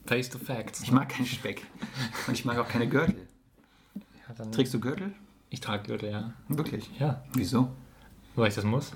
[0.07, 0.83] face to facts.
[0.83, 1.63] Ich mag keinen Speck.
[2.27, 3.29] Und ich mag auch keine Gürtel.
[4.29, 5.13] Ja, Trägst du Gürtel?
[5.51, 6.33] Ich trage Gürtel, ja.
[6.49, 6.91] Wirklich?
[6.99, 7.69] Ja, Wieso?
[8.37, 8.93] weil ich das muss.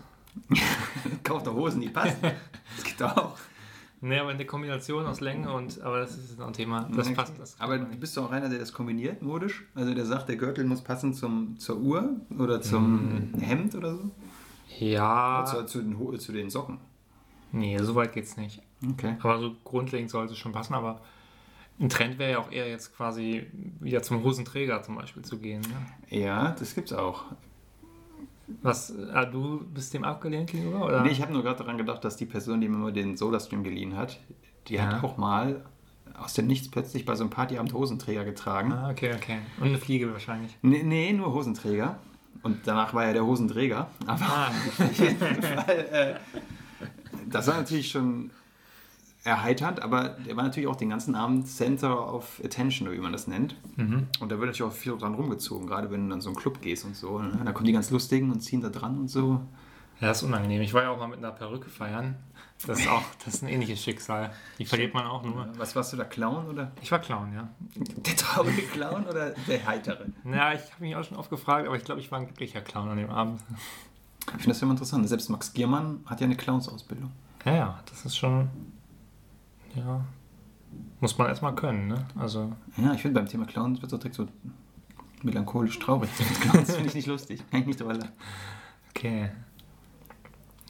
[1.24, 2.16] Kauf doch Hosen, die passen.
[2.76, 3.36] Das geht auch.
[4.00, 7.06] Nee, aber in der Kombination aus Länge und, aber das ist noch ein Thema, das
[7.06, 7.14] Okay.
[7.14, 7.38] passt.
[7.38, 9.64] Das Aber du bist doch auch einer, der das kombiniert modisch?
[9.74, 14.10] Also der sagt, der Gürtel muss passen zum, zur Uhr oder zum Hemd oder so?
[14.80, 16.78] Ja, Zu, zu, den, zu den Socken.
[17.52, 18.62] nee, so weit geht's nicht.
[18.92, 19.16] Okay.
[19.20, 21.02] Aber so grundlegend sollte es schon passen, aber
[21.80, 23.46] ein Trend wäre ja auch eher jetzt quasi
[23.80, 25.62] wieder zum Hosenträger zum Beispiel zu gehen.
[25.62, 26.18] Ne?
[26.18, 27.24] Ja, das gibt's auch.
[28.60, 30.84] Was, ah, du bist dem abgelehnt gegenüber?
[30.84, 31.02] Oder?
[31.02, 33.62] Nee, ich habe nur gerade daran gedacht, dass die Person, die mir mal den Soda-Stream
[33.64, 34.20] geliehen hat,
[34.68, 34.86] die Ja.
[34.92, 35.64] hat auch mal
[36.20, 38.72] aus dem Nichts plötzlich bei so einem Partyabend Hosenträger getragen.
[38.72, 39.38] Ah, okay, okay.
[39.58, 40.56] Und eine Fliege wahrscheinlich.
[40.60, 41.98] Nee, nee, nur Hosenträger.
[42.42, 43.88] Und danach war er der Hosenträger.
[44.06, 46.14] Aber Ah, auf jeden Fall, äh,
[47.30, 48.30] das war natürlich schon
[49.24, 53.26] erheiternd, aber der war natürlich auch den ganzen Abend Center of Attention, wie man das
[53.26, 53.56] nennt.
[53.76, 54.08] mhm.
[54.20, 56.60] Und da wird natürlich auch viel dran rumgezogen, gerade wenn du dann so einen Club
[56.60, 57.18] gehst und so.
[57.18, 57.40] Ne?
[57.44, 59.40] Da kommen die ganz Lustigen und ziehen da dran und so.
[60.00, 60.62] Ja, das ist unangenehm.
[60.62, 62.16] Ich war ja auch mal mit einer Perücke feiern.
[62.66, 64.32] Das ist auch das ist ein ähnliches Schicksal.
[64.58, 65.48] Die verliert man auch nur.
[65.56, 66.72] Was warst du da, Clown oder?
[66.80, 67.48] Ich war Clown, ja.
[67.76, 70.06] Der traurige Clown oder der heitere?
[70.24, 72.60] Ja, ich habe mich auch schon oft gefragt, aber ich glaube, ich war ein glücklicher
[72.60, 73.40] Clown an dem Abend.
[74.26, 75.08] Ich finde das immer interessant.
[75.08, 77.10] Selbst Max Giermann hat ja eine Clownsausbildung.
[77.44, 78.48] Ja, ja, das ist schon.
[79.74, 80.04] Ja.
[81.00, 82.06] Muss man erstmal können, ne?
[82.18, 82.52] Also.
[82.76, 84.26] Ja, ich finde beim Thema Clowns wird es direkt so
[85.22, 86.10] melancholisch traurig.
[86.40, 87.42] Clowns finde ich nicht lustig.
[87.50, 88.12] Kann ich nicht drüber lachen.
[88.90, 89.30] Okay.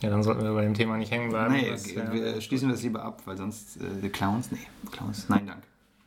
[0.01, 1.53] Ja, dann sollten wir bei dem Thema nicht hängen bleiben.
[1.55, 2.13] Nee, Das, ja.
[2.13, 4.59] wir schließen das lieber ab, weil sonst äh, die Clowns, nee,
[4.91, 5.63] Clowns, nein, danke.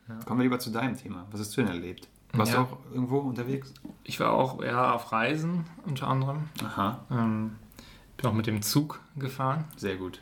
[0.10, 0.16] Ja.
[0.26, 1.26] Kommen wir lieber zu deinem Thema.
[1.32, 2.10] Was hast du denn erlebt?
[2.34, 2.58] Warst Ja.
[2.60, 3.74] du auch irgendwo unterwegs?
[4.04, 6.50] Ich war auch eher auf Reisen, unter anderem.
[6.64, 7.56] Aha, Ähm,
[8.18, 9.64] bin auch mit dem Zug gefahren.
[9.78, 10.22] sehr gut.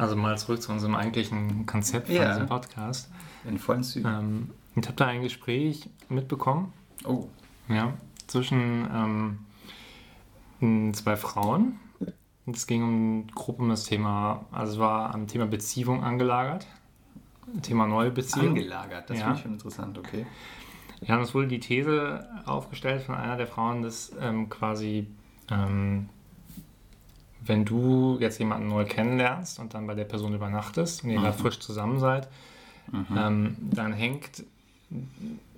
[0.00, 2.28] Also mal zurück zu unserem eigentlichen Konzept von Ja.
[2.32, 3.10] diesem Podcast.
[3.44, 4.08] In vollen Zügen.
[4.08, 6.72] Ähm, und habe da ein Gespräch mitbekommen,
[7.04, 7.28] Oh,
[7.68, 7.92] ja,
[8.26, 9.38] zwischen
[10.60, 11.78] ähm, zwei Frauen.
[12.46, 16.66] Es ging um grob um das Thema, also es war am Thema Beziehung angelagert.
[17.62, 18.48] Thema neue Beziehung.
[18.48, 19.10] angelagert.
[19.10, 19.24] Das Ja.
[19.24, 20.24] finde ich schon interessant, okay.
[21.00, 25.08] Wir haben uns wohl die These aufgestellt von einer der Frauen, dass ähm, quasi,
[25.50, 26.08] ähm,
[27.50, 31.32] wenn du jetzt jemanden neu kennenlernst und dann bei der Person übernachtest und ihr da
[31.32, 32.28] frisch zusammen seid,
[33.16, 34.44] ähm, dann hängt,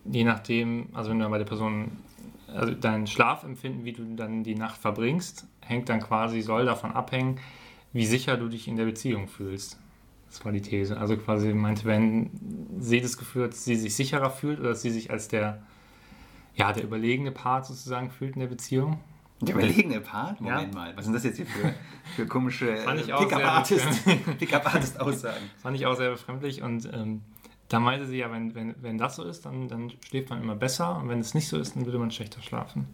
[0.04, 1.92] je nachdem, also wenn du bei der Person,
[2.48, 7.38] also dein Schlafempfinden, wie du dann die Nacht verbringst, hängt dann quasi, soll davon abhängen,
[7.92, 9.78] wie sicher du dich in der Beziehung fühlst.
[10.30, 10.96] Das war die These.
[10.96, 12.30] Also quasi meinte, wenn
[12.78, 15.62] sie das Gefühl hat, dass sie sich sicherer fühlt oder dass sie sich als der,
[16.54, 18.98] ja, der überlegene Part sozusagen fühlt in der Beziehung.
[19.42, 20.40] Der überlegene Part?
[20.40, 20.54] Ja.
[20.54, 21.74] Moment mal, was sind das jetzt hier für,
[22.16, 23.02] für komische äh,
[24.38, 25.50] Pickup-Artist-Aussagen?
[25.58, 27.22] Fand ich auch sehr befremdlich und ähm,
[27.68, 30.54] dann meinte sie ja, wenn, wenn, wenn das so ist, dann, dann schläft man immer
[30.56, 32.86] besser und wenn es nicht so ist, dann würde man schlechter schlafen.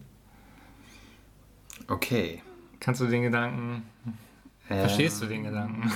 [1.88, 2.42] Okay.
[2.80, 3.82] Kannst du den Gedanken,
[4.66, 5.90] verstehst du den Gedanken?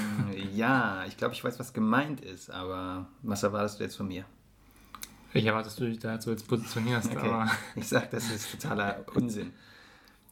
[0.55, 4.25] Ja, ich glaube, ich weiß, was gemeint ist, aber was erwartest du jetzt von mir?
[5.33, 7.29] Ich erwarte, dass du dich dazu jetzt positionierst, Okay.
[7.29, 9.53] aber Ich sage, das ist totaler Unsinn.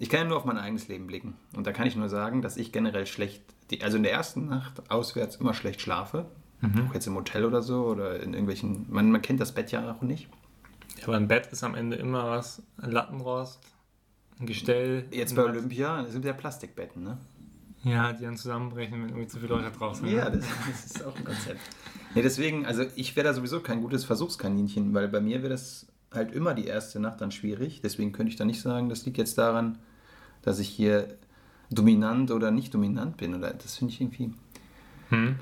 [0.01, 1.35] Ich kann ja nur auf mein eigenes Leben blicken.
[1.55, 4.47] Und da kann ich nur sagen, dass ich generell schlecht, die, also in der ersten
[4.47, 6.27] Nacht auswärts immer schlecht schlafe.
[6.63, 9.93] Auch jetzt im Hotel oder so oder in irgendwelchen, man, man kennt das Bett ja
[9.93, 10.29] auch nicht.
[10.99, 12.63] Ja, aber im Bett ist am Ende immer was.
[12.79, 13.61] Ein Lattenrost,
[14.39, 15.05] ein Gestell.
[15.11, 15.45] Jetzt ein bei.
[15.45, 17.19] Olympia sind ja Plastikbetten, ne?
[17.83, 20.17] Ja, die dann zusammenbrechen, wenn irgendwie zu viele Leute draußen sind.
[20.17, 21.61] Ja, das, das ist auch ein Konzept.
[22.15, 25.87] Nee, deswegen, also ich wäre da sowieso kein gutes Versuchskaninchen, weil bei mir wäre das
[26.13, 27.81] halt immer die erste Nacht dann schwierig.
[27.83, 29.79] Deswegen könnte ich da nicht sagen, das liegt jetzt daran,
[30.43, 31.17] dass ich hier
[31.71, 33.35] dominant oder nicht dominant bin.
[33.35, 34.33] Oder das finde ich irgendwie.
[35.11, 35.37] Hm?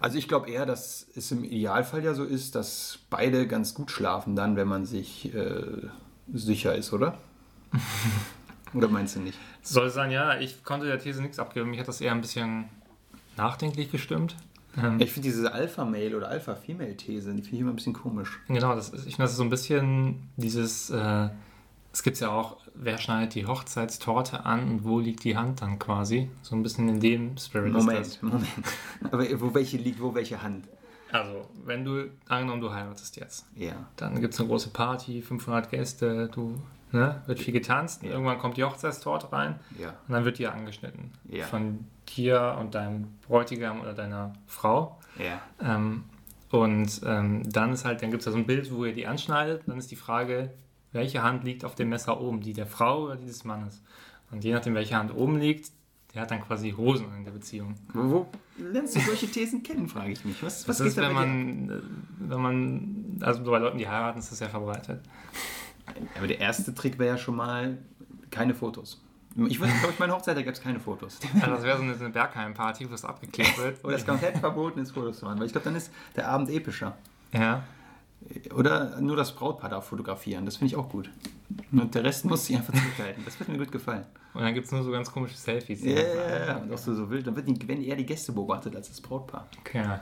[0.00, 3.90] Also ich glaube eher, dass es im Idealfall ja so ist, dass beide ganz gut
[3.90, 5.88] schlafen dann, wenn man sich äh,
[6.32, 7.18] sicher ist, oder?
[8.74, 9.38] oder meinst du nicht?
[9.62, 11.70] Soll sein, ja, ich konnte der These nichts abgeben.
[11.70, 12.66] Mich hat das eher ein bisschen
[13.36, 14.36] nachdenklich gestimmt.
[14.76, 18.38] Ähm, Ich finde diese Alpha-Male oder Alpha-Female-These, die finde ich immer ein bisschen komisch.
[18.46, 21.28] Genau, das ist, ich finde, das ist so ein bisschen dieses, äh,
[21.98, 25.80] es gibt ja auch, wer schneidet die Hochzeitstorte an und wo liegt die Hand dann
[25.80, 26.30] quasi?
[26.42, 28.46] So ein bisschen in dem Spirit ist Moment, Moment.
[29.10, 30.66] Aber wo welche liegt, wo welche Hand?
[31.10, 31.20] das.
[31.22, 33.72] Also, wenn du, angenommen, du heiratest jetzt, Ja.
[33.96, 36.54] dann gibt es eine große Party, 500 Gäste, du,
[36.92, 38.10] ne, wird viel getanzt, Ja.
[38.10, 39.88] irgendwann kommt die Hochzeitstorte rein Ja.
[40.06, 41.10] und dann wird die angeschnitten.
[41.28, 41.46] Ja.
[41.46, 41.84] Von
[42.16, 44.98] dir und deinem Bräutigam oder deiner Frau.
[45.18, 45.40] Ja.
[45.60, 46.04] Ähm,
[46.52, 49.06] und ähm, dann ist halt, dann gibt es da so ein Bild, wo ihr die
[49.08, 49.62] anschneidet.
[49.66, 50.52] Dann ist die Frage,
[50.92, 52.40] welche Hand liegt auf dem Messer oben?
[52.40, 53.82] Die der Frau oder die des Mannes?
[54.30, 55.70] Und je nachdem, welche Hand oben liegt,
[56.14, 57.74] der hat dann quasi Hosen in der Beziehung.
[57.92, 58.26] Wo, wo
[58.58, 60.42] lernst du solche Thesen kennen, frage ich mich.
[60.42, 61.14] Was, was Das ist, wenn dir?
[61.14, 61.82] man, äh,
[62.30, 65.00] wenn man, also bei Leuten, die heiraten, ist das sehr verbreitet.
[66.16, 67.78] Aber der erste Trick wäre ja schon mal
[68.30, 69.02] keine Fotos.
[69.46, 71.20] Ich würde, glaube ich, meine Hochzeit, da gab es keine Fotos.
[71.34, 73.84] Also das wäre so eine, eine Bergheim-Party, wo es abgeklärt wird.
[73.84, 75.38] Oder es komplett verboten ist, Fotos zu machen.
[75.38, 76.96] Weil ich glaube, dann ist der Abend epischer.
[77.32, 77.62] Ja.
[78.54, 80.44] Oder nur das Brautpaar darf fotografieren.
[80.44, 81.10] Das finde ich auch gut.
[81.72, 83.24] Und der Rest muss sich einfach zurückhalten.
[83.24, 84.04] Das wird mir gut gefallen.
[84.34, 85.82] Und dann gibt es nur so ganz komische Selfies.
[85.82, 86.56] Ja, ja, ja.
[86.58, 87.26] Und auch so, so wild.
[87.26, 89.46] Dann wird die, wenn eher die Gäste beobachtet als das Brautpaar.
[89.60, 89.82] Okay.
[89.82, 90.00] Ja,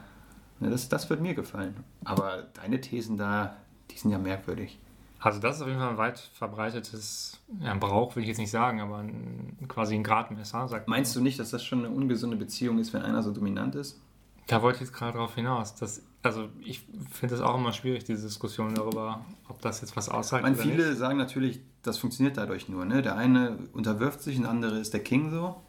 [0.61, 1.75] das, das wird mir gefallen.
[2.05, 3.57] Aber deine Thesen da,
[3.91, 4.79] die sind ja merkwürdig.
[5.21, 8.51] Also das ist auf jeden Fall ein weit verbreitetes ja, Brauch, will ich jetzt nicht
[8.51, 10.69] sagen, aber ein, quasi ein Gradmesser.
[10.69, 10.99] Sagt man.
[10.99, 14.01] Meinst du nicht, dass das schon eine ungesunde Beziehung ist, wenn einer so dominant ist?
[14.47, 15.75] Da wollte ich jetzt gerade drauf hinaus.
[15.75, 16.81] Dass, also ich
[17.13, 20.55] finde es auch immer schwierig, diese Diskussion darüber, ob das jetzt was Ich aussagt meine,
[20.55, 20.99] oder viele nicht.
[20.99, 22.85] sagen natürlich, das funktioniert dadurch nur.
[22.85, 23.03] Ne?
[23.03, 25.61] Der eine unterwirft sich, der andere ist der King so.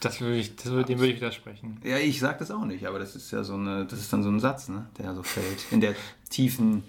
[0.00, 1.80] Das würde ich, das würde, dem würde ich widersprechen.
[1.84, 4.22] Ja, ich sag das auch nicht, aber das ist ja so eine, das ist dann
[4.22, 4.86] so ein Satz, ne?
[4.98, 5.70] der so fällt.
[5.70, 5.94] In der
[6.28, 6.82] tiefen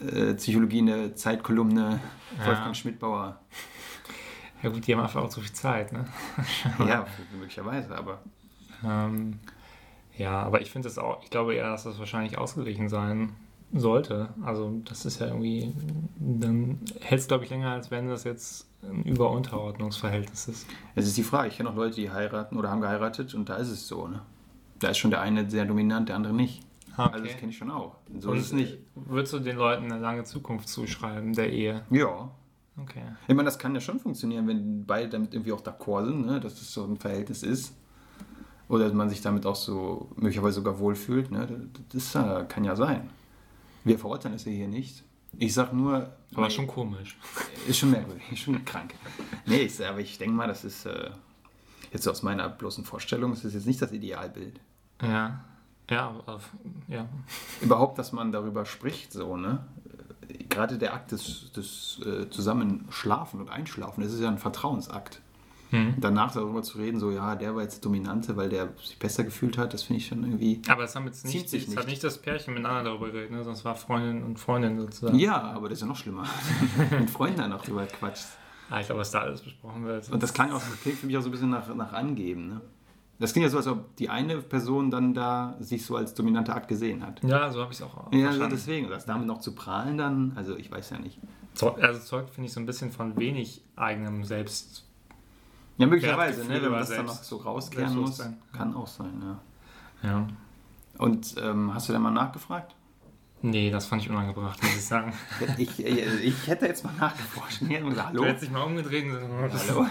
[0.00, 2.00] äh, Psychologie in der Zeitkolumne
[2.38, 2.46] Ja.
[2.46, 3.38] Wolfgang Schmidbauer.
[4.62, 5.92] Ja gut, die haben einfach auch zu viel Zeit.
[5.92, 6.06] Ne?
[6.78, 7.06] Ja,
[7.38, 8.22] möglicherweise, aber
[8.84, 9.38] Ähm,
[10.18, 13.32] ja, aber ich finde es auch, ich glaube eher, dass das wahrscheinlich ausgeglichen sein
[13.72, 14.28] sollte.
[14.44, 15.72] Also das ist ja irgendwie,
[16.18, 20.66] dann hält es glaube ich länger, als wenn das jetzt ein Über-Unterordnungsverhältnis ist.
[20.94, 21.48] es ist die Frage.
[21.48, 24.08] Ich kenne auch Leute, die heiraten oder haben geheiratet und da ist es so.
[24.08, 24.22] Ne?
[24.80, 26.62] Da ist schon der eine sehr dominant, der andere nicht.
[26.96, 27.96] Ah, Also das kenne ich schon auch.
[28.18, 28.78] So Und ist es nicht.
[28.94, 31.86] Würdest du den Leuten eine lange Zukunft zuschreiben, der Ehe?
[31.90, 32.30] Ja.
[32.80, 33.02] Okay.
[33.28, 36.40] Ich meine, das kann ja schon funktionieren, wenn beide damit irgendwie auch d'accord sind, ne?
[36.40, 37.74] dass das so ein Verhältnis ist.
[38.72, 41.30] Oder dass man sich damit auch so möglicherweise sogar wohlfühlt.
[41.30, 41.68] Ne?
[41.92, 43.10] Das, äh, kann ja sein.
[43.84, 45.04] Wir verurteilen es ja hier nicht.
[45.38, 47.18] Ich sag nur, Aber schon komisch.
[47.68, 48.94] ist schon merkwürdig, ist schon krank.
[49.44, 51.10] Nee, ich, aber ich denke mal, das ist äh,
[51.92, 54.58] jetzt aus meiner bloßen Vorstellung, das ist jetzt nicht das Idealbild.
[55.02, 55.44] Ja.
[55.90, 56.48] Ja, auf,
[56.88, 57.06] ja.
[57.60, 59.66] Überhaupt, dass man darüber spricht, so, ne?
[60.48, 65.20] Gerade der Akt des, des äh, Zusammenschlafen und Einschlafen, das ist ja ein Vertrauensakt.
[65.72, 65.94] Hm.
[65.98, 69.56] danach darüber zu reden, so ja, der war jetzt Dominante, weil der sich besser gefühlt
[69.56, 70.60] hat, das finde ich schon irgendwie.
[70.68, 71.78] Aber es haben jetzt nicht, sich nicht.
[71.78, 73.42] hat nicht das Pärchen miteinander darüber geredet, ne?
[73.42, 75.18] sonst war Freundin und Freundin sozusagen.
[75.18, 76.24] Ja, aber das ist ja noch schlimmer.
[76.90, 78.26] Mit Freunden dann noch drüber quatscht.
[78.68, 80.10] Ah, ich glaube, was da alles besprochen wird.
[80.10, 82.48] Und das klang auch, klingt für mich auch so ein bisschen nach, nach Angeben.
[82.48, 82.60] Ne?
[83.18, 86.56] Das klingt ja so, als ob die eine Person dann da sich so als dominanter
[86.56, 87.22] Akt gesehen hat.
[87.22, 88.50] Ja, so habe ich es auch Ja, verstanden.
[88.56, 88.88] deswegen.
[88.90, 91.18] Das damit noch zu prahlen dann, also ich weiß ja nicht.
[91.80, 94.86] Also zeugt, finde ich, so ein bisschen von wenig eigenem Selbst.
[95.82, 98.16] Ja, möglicherweise, ne, wenn man das dann noch Selbst- so rauskehren muss.
[98.16, 98.58] Selbstbewusstsein.
[98.58, 99.22] Kann auch sein,
[100.02, 100.08] ja.
[100.10, 100.26] Ja.
[100.98, 102.74] Und ähm, hast du denn mal nachgefragt?
[103.44, 105.12] Nee, das fand ich unangebracht, muss ich sagen.
[105.58, 105.88] Ich, äh,
[106.20, 107.62] ich hätte jetzt mal nachgeforscht.
[107.62, 108.24] Ich hätte gesagt, Du hallo.
[108.28, 109.10] hättest dich mal umgedreht und
[109.50, 109.86] gesagt, Hallo?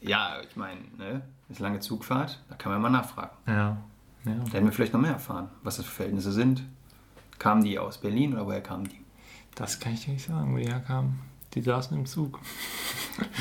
[0.00, 3.36] Ja, ich meine, ne, ist lange Zugfahrt, da kann man mal nachfragen.
[3.46, 3.76] Ja.
[4.24, 4.34] ja.
[4.44, 6.64] Da hätten wir vielleicht noch mehr erfahren, was das für Verhältnisse sind.
[7.38, 9.00] Kamen die aus Berlin oder woher kamen die?
[9.54, 11.20] Das kann ich dir nicht sagen, wo die herkamen.
[11.54, 12.40] Die saßen im Zug.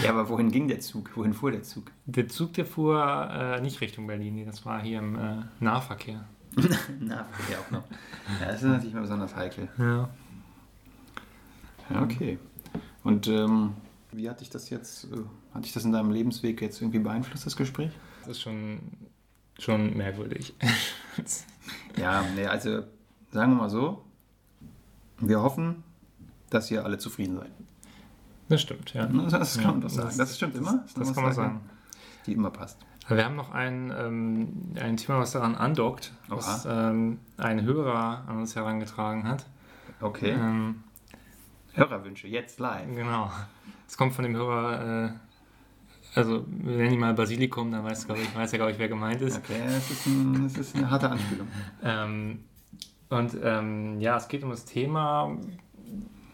[0.03, 1.11] Ja, aber wohin ging der Zug?
[1.15, 1.91] Wohin fuhr der Zug?
[2.05, 6.25] Der Zug, der fuhr äh, nicht Richtung Berlin, das war hier im äh, Nahverkehr.
[6.99, 7.83] Na, ja auch noch.
[8.41, 9.69] Ja, das ist natürlich mal besonders heikel.
[9.77, 10.09] Ja.
[11.89, 12.37] Ja, okay.
[13.03, 13.73] Und ähm,
[14.11, 15.17] wie hat dich das jetzt, äh,
[15.53, 17.91] hat dich das in deinem Lebensweg jetzt irgendwie beeinflusst, das Gespräch?
[18.21, 18.79] Das ist schon,
[19.57, 20.53] schon merkwürdig.
[21.97, 22.83] Ja, nee, also
[23.31, 24.01] sagen wir mal so,
[25.19, 25.83] wir hoffen,
[26.49, 27.51] dass ihr alle zufrieden seid.
[28.51, 29.05] Das stimmt, ja.
[29.07, 30.07] Das kann man doch sagen.
[30.09, 30.83] das- Das, stimmt immer.
[30.83, 31.61] Das, das kann man sagen.
[32.25, 32.77] Die immer passt.
[33.07, 38.37] Wir haben noch ein, ähm, ein Thema, was daran andockt, was ähm, ein Hörer an
[38.37, 39.45] uns herangetragen hat.
[39.99, 40.31] Okay.
[40.31, 40.83] Ähm,
[41.73, 42.87] Hörerwünsche, jetzt live.
[42.95, 43.31] genau.
[43.87, 45.09] Es kommt von dem Hörer, äh,
[46.15, 49.21] also wir nennen ihn mal Basilikum, dann weiß, ich, weiß er, glaube ich, wer gemeint
[49.21, 49.37] ist.
[49.37, 51.47] Okay, das ist, ein, das ist eine harte Anspielung.
[51.83, 52.43] Ähm,
[53.09, 55.35] und ähm, ja, es geht um das Thema,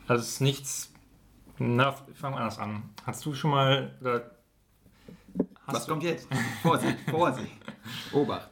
[0.07, 0.91] also es ist nichts,
[1.59, 2.83] na, fangen wir anders an.
[3.05, 3.95] Hast du schon mal,
[5.65, 6.27] Was du, kommt jetzt?
[6.61, 7.51] Vorsicht, Vorsicht.
[8.13, 8.49] Obacht.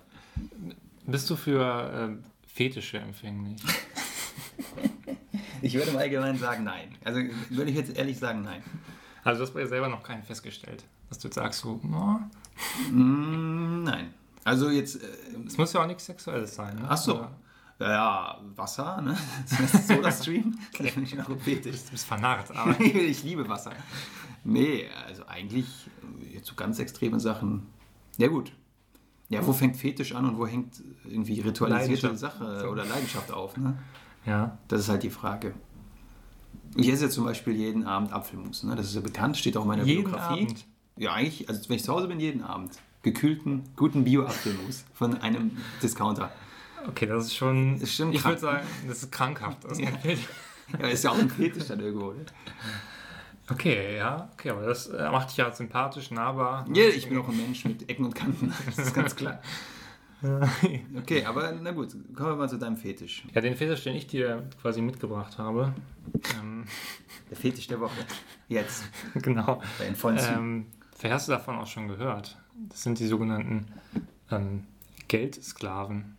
[1.05, 1.61] bist du für
[2.11, 3.61] äh, Fetische empfänglich?
[5.61, 6.95] Ich würde im Allgemeinen sagen nein.
[7.03, 8.63] Also würde ich jetzt ehrlich sagen nein.
[9.23, 12.19] Also du hast bei dir selber noch keinen festgestellt, dass du jetzt sagst, so, no,
[12.91, 14.13] Mm, nein.
[14.43, 15.07] Also jetzt, äh,
[15.45, 16.75] es muss ja auch nichts Sexuelles sein.
[16.75, 16.85] Ne?
[16.87, 17.15] ach so.
[17.17, 17.31] Oder
[17.79, 19.17] Ja, Wasser, ne?
[19.49, 20.57] Das ist Soda-Stream.
[20.77, 21.83] Das finde ich noch fetisch.
[21.85, 23.71] Du bist vernarrt, aber ich liebe Wasser.
[24.43, 25.87] Nee, also eigentlich
[26.21, 27.63] äh, jetzt so ganz extreme Sachen.
[28.17, 28.53] Ja gut.
[29.27, 32.15] Ja, wo fängt Fetisch an und wo hängt irgendwie ritualisierte.
[32.15, 33.57] Sache oder Leidenschaft auf?
[33.57, 33.77] Ne?
[34.25, 34.57] ja.
[34.67, 35.55] Das ist halt die Frage.
[36.75, 38.63] Ich esse ja zum Beispiel jeden Abend Apfelmus.
[38.63, 38.75] Ne?
[38.75, 40.43] Das ist ja bekannt, steht auch in meiner Jeden Biografie.
[40.43, 40.65] Abend.
[40.97, 42.77] Ja, eigentlich, also wenn ich zu Hause bin, jeden Abend.
[43.01, 46.31] Gekühlten, guten Bio-Apfelmus von einem Discounter.
[46.87, 49.63] Okay, das ist schon, Ist schon ich würde sagen, das ist krankhaft.
[49.63, 49.89] Das Ja.
[50.79, 52.25] Ja, ist ja auch ein Fetisch dann irgendwo, ne?
[53.51, 56.65] Okay, ja, okay, aber das äh, macht dich ja sympathisch, nahbar.
[56.73, 58.51] Ja, ich bin auch ein Mensch mit Ecken und Kanten.
[58.65, 59.41] Das ist ganz klar.
[60.97, 63.23] Okay, aber na gut, kommen wir mal zu deinem Fetisch.
[63.35, 65.75] Ja, den Fetisch, den ich dir quasi mitgebracht habe.
[66.39, 66.65] Ähm,
[67.29, 67.93] Der Fetisch der Woche.
[68.47, 68.85] Jetzt.
[69.13, 69.61] genau.
[69.77, 70.17] Bei den.
[70.17, 70.65] Ähm,
[70.97, 72.37] vielleicht hast du davon auch schon gehört.
[72.69, 73.67] Das sind die sogenannten
[74.31, 74.63] ähm,
[75.07, 76.17] Geldsklaven.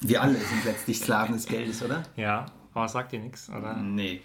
[0.00, 2.02] Wir alle sind letztlich Sklaven des Geldes, oder?
[2.16, 3.76] Ja, aber es sagt dir nichts, oder?
[3.76, 4.22] Nee.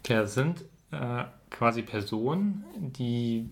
[0.00, 3.48] Okay, das sind äh, quasi Personen, die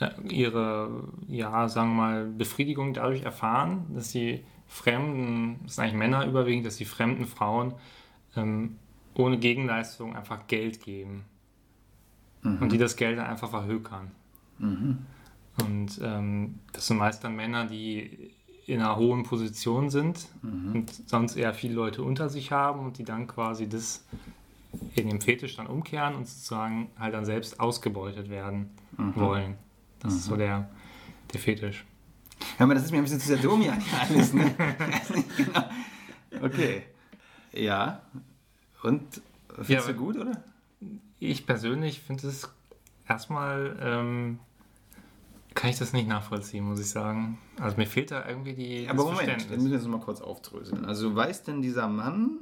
[0.00, 5.98] äh, ihre, ja, sagen wir mal, Befriedigung dadurch erfahren, dass sie fremden, das sind eigentlich
[5.98, 7.74] Männer überwiegend, dass sie fremden Frauen
[8.36, 8.76] ähm,
[9.14, 11.24] ohne Gegenleistung einfach Geld geben.
[12.44, 14.10] Und die das Geld dann einfach verhökern.
[14.58, 18.32] Und ähm, das sind meist dann Männer, die
[18.72, 23.04] in einer hohen Position sind und sonst eher viele Leute unter sich haben und die
[23.04, 24.04] dann quasi das
[24.94, 29.56] in dem Fetisch dann umkehren und sozusagen halt dann selbst ausgebeutet werden wollen.
[30.00, 30.68] Das ist so der,
[31.32, 31.84] der Fetisch.
[32.56, 34.54] Hör mal, das ist mir ein bisschen zu sehr hier alles, ne?
[35.36, 35.64] genau.
[36.44, 36.82] Okay.
[37.52, 38.02] Ja.
[38.82, 39.20] Und
[39.60, 40.42] findest Ja, du gut, oder?
[41.20, 42.50] Ich persönlich finde es
[43.06, 44.38] erstmal, ähm,
[45.54, 47.38] kann ich das nicht nachvollziehen, muss ich sagen.
[47.60, 49.58] Also mir fehlt da irgendwie die Aber das Moment, das Verständnis.
[49.58, 50.84] müssen wir jetzt mal kurz aufdröseln.
[50.84, 52.38] Also weiß denn dieser Mann,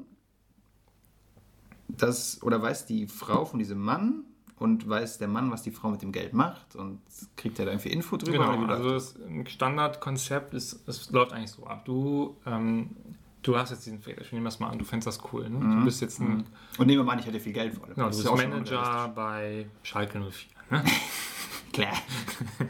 [1.88, 4.24] dass, oder weiß die Frau von diesem Mann
[4.56, 7.00] und weiß der Mann, was die Frau mit dem Geld macht und
[7.36, 8.52] kriegt er da irgendwie Info drüber?
[8.52, 11.84] Genau, also das ein Standardkonzept ist, es läuft eigentlich so ab.
[11.84, 12.90] Du, ähm,
[13.42, 15.48] du hast jetzt diesen Fetisch, nehmen wir es mal an, du fändest das cool.
[15.48, 15.58] Ne?
[15.76, 16.78] Du bist jetzt ein, das?
[16.78, 18.48] und nehmen wir mal an, ich hätte viel Geld vor genau, du Das ist bist
[18.48, 20.50] Manager bei Schalke 04.
[20.70, 20.84] Ne?
[21.72, 21.94] Klar.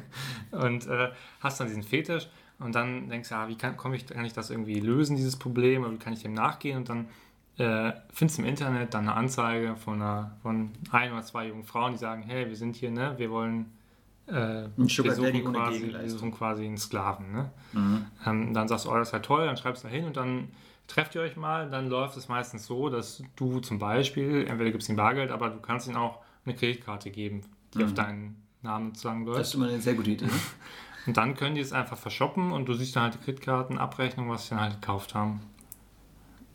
[0.53, 1.11] und äh,
[1.41, 4.51] hast dann diesen Fetisch und dann denkst du, ja, wie kann, ich, kann ich das
[4.51, 7.09] irgendwie lösen, dieses Problem, oder wie kann ich dem nachgehen und dann
[7.59, 11.65] äh, findest du im Internet dann eine Anzeige von, einer, von ein oder zwei jungen
[11.65, 13.73] Frauen, die sagen, hey, wir sind hier, ne, wir wollen
[14.27, 15.99] äh, wir, suchen quasi, wir.
[15.99, 16.09] Mhm.
[16.09, 17.33] suchen quasi einen Sklaven.
[17.33, 17.51] Ne?
[18.27, 20.17] Ähm, dann sagst du, oh, das ist ja toll, dann schreibst du da hin und
[20.17, 20.49] dann
[20.87, 24.89] trefft ihr euch mal, dann läuft es meistens so, dass du zum Beispiel, entweder gibst
[24.89, 27.43] ihm Bargeld, aber du kannst ihm auch eine Kreditkarte geben,
[27.75, 29.41] die auf deinen Namen sozusagen läuft.
[29.41, 30.29] Das ist immer eine sehr gute Idee.
[31.07, 34.45] Und dann können die es einfach verschoppen und du siehst dann halt die Kreditkartenabrechnung, was
[34.45, 35.41] sie dann halt gekauft haben.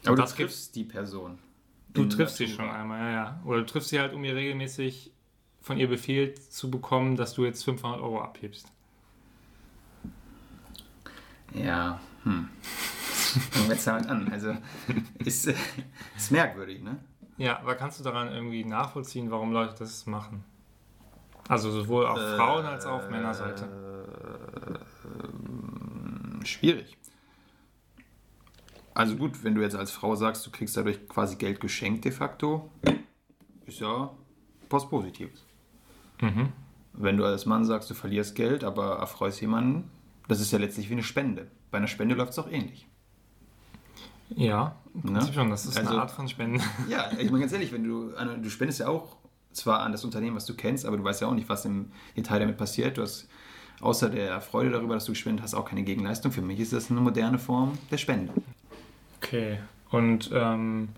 [0.06, 1.40] Aber das du triffst die Person.
[1.94, 3.42] Du triffst sie schon einmal, ja, ja.
[3.44, 5.12] Oder du triffst sie halt, um ihr regelmäßig
[5.62, 8.72] von ihr Befehl zu bekommen, dass du jetzt 500 Euro abhebst.
[11.54, 12.50] Ja, hm.
[13.52, 14.32] Fangen wir jetzt damit an.
[14.32, 14.56] Also,
[15.24, 15.56] ist, äh,
[16.16, 17.00] ist merkwürdig, ne?
[17.38, 20.44] Ja, aber kannst du daran irgendwie nachvollziehen, warum Leute das machen?
[21.48, 23.68] Also sowohl auf Äh, Frauen- als auch auf Männerseite.
[26.44, 26.98] Schwierig.
[28.94, 32.12] Also gut, wenn du jetzt als Frau sagst, du kriegst dadurch quasi Geld geschenkt de
[32.12, 32.70] facto,
[33.66, 34.10] ist ja
[34.70, 35.44] was Positives.
[36.22, 36.52] Mhm.
[36.94, 39.92] Wenn du als Mann sagst, du verlierst Geld, aber erfreust jemanden,
[40.30, 41.52] das ist ja letztlich wie eine Spende.
[41.72, 42.88] Bei einer Spende läuft es auch ähnlich.
[44.30, 45.22] Ja, Ne?
[45.34, 45.50] Schon.
[45.50, 46.62] Das ist Also- eine Art von Spenden.
[46.88, 49.18] Ja, ich meine ganz ehrlich, wenn du, an- du spendest ja auch
[49.56, 51.92] zwar an das Unternehmen, was du kennst, aber du weißt ja auch nicht, was im
[52.16, 52.98] Detail damit passiert.
[52.98, 53.28] Du hast
[53.82, 56.32] außer der Freude darüber, dass du gespendet hast, auch keine Gegenleistung.
[56.32, 58.34] Für mich ist das eine moderne Form der Spende.
[59.18, 59.60] Okay.
[59.90, 60.90] Und ähm,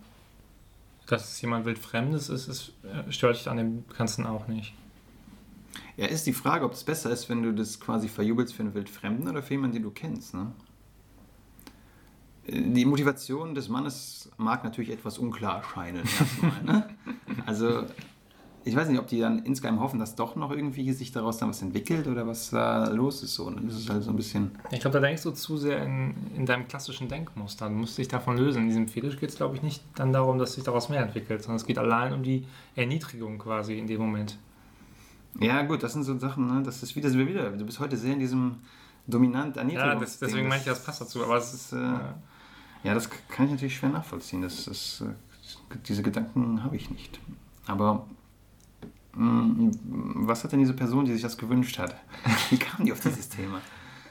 [1.08, 4.74] dass es jemand Wildfremdes ist, ist äh, stört dich an dem Ganzen auch nicht.
[5.96, 8.74] Ja, ist die Frage, ob es besser ist, wenn du das quasi verjubelst für einen
[8.74, 10.34] Wildfremden oder für jemanden, den du kennst.
[10.34, 10.52] Ne?
[12.48, 16.04] Die Motivation des Mannes mag natürlich etwas unklar erscheinen.
[16.20, 16.90] Erstmal, ne?
[17.46, 17.86] Also,
[18.68, 21.50] ich weiß nicht, ob die dann insgeheim hoffen, dass doch noch irgendwie sich daraus dann
[21.50, 23.34] was entwickelt oder was da los ist.
[23.36, 23.46] So.
[23.46, 24.52] Und das ist halt so ein bisschen.
[24.72, 27.68] Ich glaube, da denkst du zu sehr in, in deinem klassischen Denkmuster.
[27.70, 28.64] Du musst dich davon lösen.
[28.64, 31.42] In diesem Fetisch geht es, glaube ich, nicht dann darum, dass sich daraus mehr entwickelt,
[31.42, 32.46] sondern es geht allein um die
[32.76, 34.38] Erniedrigung quasi in dem Moment.
[35.40, 36.64] Ja, gut, das sind so Sachen, ne?
[36.64, 37.52] das ist wieder, sind wir wieder.
[37.52, 38.56] Du bist heute sehr in diesem
[39.06, 41.24] dominant Ja, Erniedrigungs- das, deswegen meine ich, das passt dazu.
[41.24, 41.74] Aber es ist.
[41.74, 42.00] äh, Äh,
[42.84, 44.42] Ja, das kann ich natürlich schwer nachvollziehen.
[44.42, 47.20] Das, das, äh, diese Gedanken habe ich nicht.
[47.66, 48.06] Aber
[49.18, 51.96] was hat denn diese Person, die sich das gewünscht hat?
[52.50, 53.62] Wie kam die auf dieses Thema?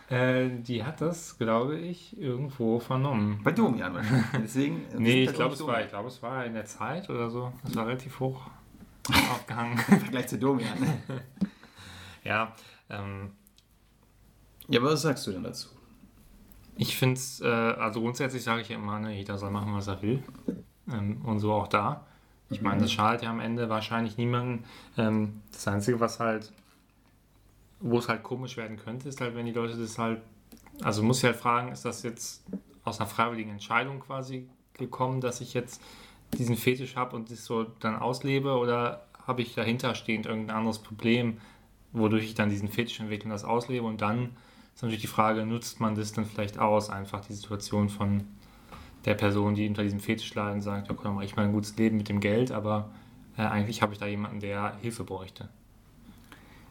[0.09, 3.41] äh, die hat das, glaube ich, irgendwo vernommen.
[3.43, 4.27] Bei Domian wahrscheinlich.
[4.43, 7.53] Deswegen, Nee, ich glaube, es war, ich glaube, es war in der Zeit oder so.
[7.65, 8.43] Es war relativ hoch
[9.33, 9.79] aufgehangen.
[9.89, 10.79] Im Vergleich zu Domian.
[10.81, 11.01] ne?
[12.25, 12.53] ja,
[12.91, 13.31] ähm,
[14.69, 15.69] Ja, aber was sagst du denn dazu?
[16.79, 19.87] ich finde es, äh, also grundsätzlich sage ich ja immer, ne, jeder soll machen, was
[19.87, 20.23] er will.
[20.93, 22.07] Ähm, und so auch da.
[22.49, 24.65] Ich meine, das schadet ja am Ende wahrscheinlich niemanden.
[24.97, 26.53] Ähm, das Einzige, was halt,
[27.81, 30.21] wo es halt komisch werden könnte, ist halt, wenn die Leute das halt,
[30.83, 32.45] also muss ich halt fragen, ist das jetzt
[32.85, 35.83] aus einer freiwilligen Entscheidung quasi gekommen, dass ich jetzt
[36.35, 38.57] diesen Fetisch habe und das so dann auslebe?
[38.57, 41.39] Oder habe ich dahinterstehend irgendein anderes Problem,
[41.93, 43.87] wodurch ich dann diesen Fetisch entwickle und das auslebe?
[43.87, 44.37] Und dann
[44.75, 48.25] ist natürlich die Frage, nutzt man das dann vielleicht aus, einfach die Situation von
[49.07, 51.53] der Person, die unter diesem Fetisch leidet und sagt, ja, komm, mache ich mal ein
[51.53, 52.91] gutes Leben mit dem Geld, aber
[53.39, 55.49] äh, eigentlich habe ich da jemanden, der Hilfe bräuchte.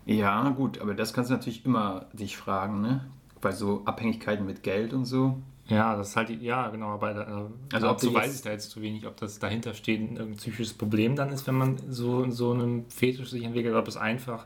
[0.06, 3.06] Ja, gut, aber das kannst du natürlich immer dich fragen, ne?
[3.42, 5.42] Bei so Abhängigkeiten mit Geld und so.
[5.68, 8.52] Ja, das ist halt, ja, genau, aber da, Also also dazu weiß jetzt- ich da
[8.52, 12.22] jetzt zu wenig, ob das dahinter steht, ein psychisches Problem dann ist, wenn man so
[12.24, 14.46] in so einem Fetisch sich entwickelt, oder ob es einfach,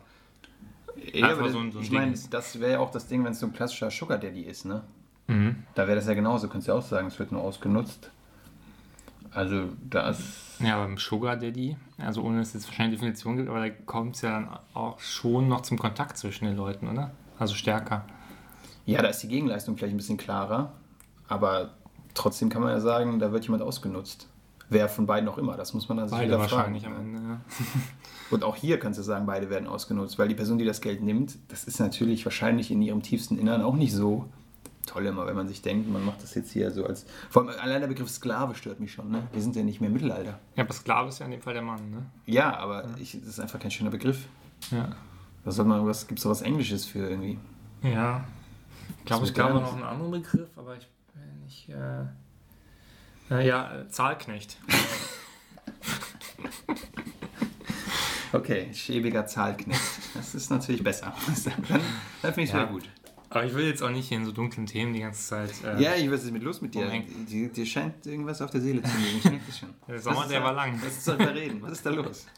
[1.13, 3.07] Ja, Einfach aber das, so ein- so ein ich meine, das wäre ja auch das
[3.07, 4.83] Ding, wenn es so ein klassischer Sugar Daddy ist, ne?
[5.29, 5.63] Mhm.
[5.75, 8.09] Da wäre das ja genauso, könntest du ja auch sagen, es wird nur ausgenutzt.
[9.31, 10.59] Also da ist.
[10.59, 13.69] ja, beim Sugar Daddy, also ohne dass es jetzt wahrscheinlich eine Definition gibt, aber da
[13.69, 17.11] kommt es ja dann auch schon noch zum Kontakt zwischen den Leuten, oder?
[17.37, 18.05] Also stärker.
[18.85, 20.73] Ja, da ist die Gegenleistung vielleicht ein bisschen klarer,
[21.27, 21.75] aber
[22.15, 24.27] trotzdem kann man ja sagen, da wird jemand ausgenutzt.
[24.71, 26.95] Wer von beiden auch immer, das muss man dann sich Beide wieder wahrscheinlich fragen.
[26.95, 27.21] am Ende.
[27.21, 27.39] Ja.
[28.31, 31.01] Und auch hier kannst du sagen, beide werden ausgenutzt, weil die Person, die das Geld
[31.01, 34.25] nimmt, das ist natürlich wahrscheinlich in ihrem tiefsten Innern auch nicht so
[34.89, 37.05] toll immer, wenn man sich denkt, man macht das jetzt hier so als.
[37.29, 39.27] Vor allem allein der Begriff Sklave stört mich schon, ne?
[39.31, 40.39] Wir sind ja nicht mehr im Mittelalter.
[40.55, 42.05] ja, aber Sklave ist ja in dem Fall der Mann, ne?
[42.25, 44.25] Ja, aber ich, das ist einfach kein schöner Begriff.
[44.71, 44.89] Ja.
[45.45, 47.37] Was soll man, was gibt es was Englisches für irgendwie?
[47.81, 48.23] Ja.
[48.99, 51.69] Ich glaube, es gab noch einen anderen Begriff, aber ich bin nicht.
[51.69, 54.57] Äh, ja, äh, Zahlknecht.
[58.31, 59.81] Okay, schäbiger Zahlknecht.
[60.13, 61.13] Das ist natürlich besser.
[61.67, 61.81] Dann,
[62.21, 62.61] dann finde ich es Ja.
[62.61, 62.89] wieder gut.
[63.31, 65.51] Aber ich will jetzt auch nicht hier in so dunklen Themen die ganze Zeit.
[65.63, 66.89] Äh, Ja, ich weiß nicht, mit los mit dir.
[67.29, 69.17] Dir, dir scheint irgendwas auf der Seele zu liegen.
[69.19, 69.69] Ich merke das schon.
[69.87, 70.79] Der Sommer, ist der war lang.
[70.83, 71.61] Was soll da reden?
[71.61, 72.25] Was ist da los?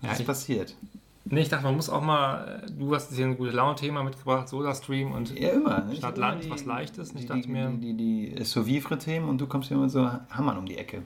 [0.00, 0.76] Ja, Was ist passiert?
[1.24, 2.62] Nee, ich dachte, man muss auch mal.
[2.64, 5.36] äh, Du hast hier ein gute Laune-Thema mitgebracht, Soda-Stream und.
[5.36, 5.80] Ja, immer.
[5.84, 5.96] Ne?
[5.96, 7.12] Immer Land, was Leichtes.
[7.16, 10.66] Ich dachte die, mir- die, die, die Sous-Vivre-Themen und du kommst immer so Hammern um
[10.66, 11.02] die Ecke.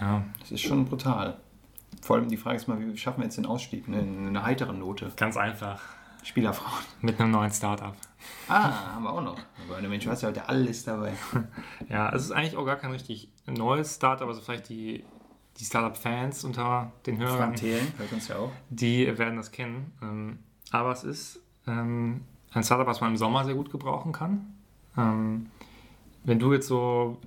[0.00, 1.36] Ja, Das ist schon brutal.
[2.00, 3.88] Vor allem die Frage ist mal, wie schaffen wir jetzt den Ausstieg?
[3.88, 4.00] Ne?
[4.00, 5.12] In einer heiteren Note.
[5.18, 5.82] ganz einfach.
[6.22, 6.82] Spielerfrauen.
[7.02, 7.94] Mit einem neuen Startup.
[8.48, 9.38] Ah, haben wir auch noch.
[9.68, 11.12] Aber der Mensch weiß ja heute alles dabei.
[11.88, 15.04] Ja, es ist eigentlich auch gar kein richtig neues Startup, also vielleicht die,
[15.58, 17.36] die Startup-Fans unter den Hörern.
[17.38, 18.50] Frank Thelen, hört uns ja auch.
[18.70, 19.92] Die werden das kennen.
[20.02, 20.38] Ähm,
[20.70, 22.22] aber es ist ähm,
[22.52, 24.54] ein Startup, was man im Sommer sehr gut gebrauchen kann.
[24.96, 25.46] Ähm,
[26.24, 27.18] wenn du jetzt so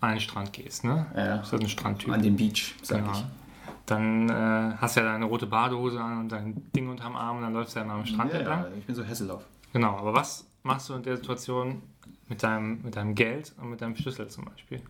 [0.00, 1.06] an den Strand gehst, ne?
[1.16, 1.42] Ja.
[1.50, 2.12] Halt ein Strandtyp.
[2.12, 3.12] An den Beach, sag Genau.
[3.12, 3.24] ich.
[3.86, 7.42] Dann äh, hast du ja deine rote Badehose an und dein Ding unterm Arm und
[7.42, 8.60] dann läufst du ja mal am Strand Ja, entlang.
[8.62, 9.44] ja, ich bin so Hessellauf.
[9.72, 11.82] Genau, aber was machst du in der Situation
[12.28, 14.82] mit deinem, mit deinem Geld und mit deinem Schlüssel zum Beispiel?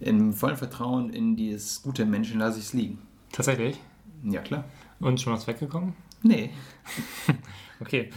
[0.00, 2.98] Im vollen Vertrauen in dieses gute Menschen lasse ich es liegen.
[3.32, 3.78] Tatsächlich?
[4.22, 4.64] Ja, klar.
[5.00, 5.94] Und schon was weggekommen?
[6.22, 6.50] Nee.
[7.80, 8.10] Okay.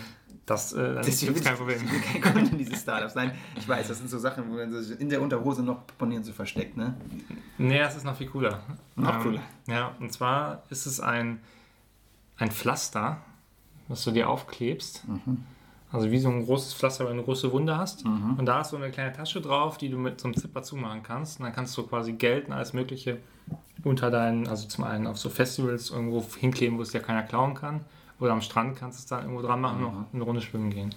[0.45, 1.83] Das, äh, Das gibt's kein Problem.
[1.83, 3.15] Ich will kein Kunde in diese Startups.
[3.15, 6.23] Nein, ich weiß, das sind so Sachen, wo man sich in der Unterhose noch Ponieren
[6.23, 6.95] so versteckt, ne?
[7.57, 8.63] Nee, das ist noch viel cooler.
[8.95, 9.41] Noch cooler.
[9.67, 11.41] Ja, und zwar ist es ein,
[12.37, 13.17] ein Pflaster,
[13.89, 15.05] das du dir aufklebst.
[15.07, 15.43] Mhm.
[15.91, 18.03] Also wie so ein großes Pflaster, wenn du eine große Wunde hast.
[18.37, 21.01] Und da hast du eine kleine Tasche drauf, die du mit so einem Zipper zumachen
[21.01, 21.39] kannst.
[21.39, 23.19] Und dann kannst du quasi Geld und alles Mögliche
[23.83, 27.53] unter deinen, also zum einen auf so Festivals irgendwo hinkleben, wo es ja keiner klauen
[27.53, 27.81] kann.
[28.19, 30.71] Oder am Strand kannst du es dann irgendwo dran machen und noch eine Runde schwimmen
[30.71, 30.93] gehen.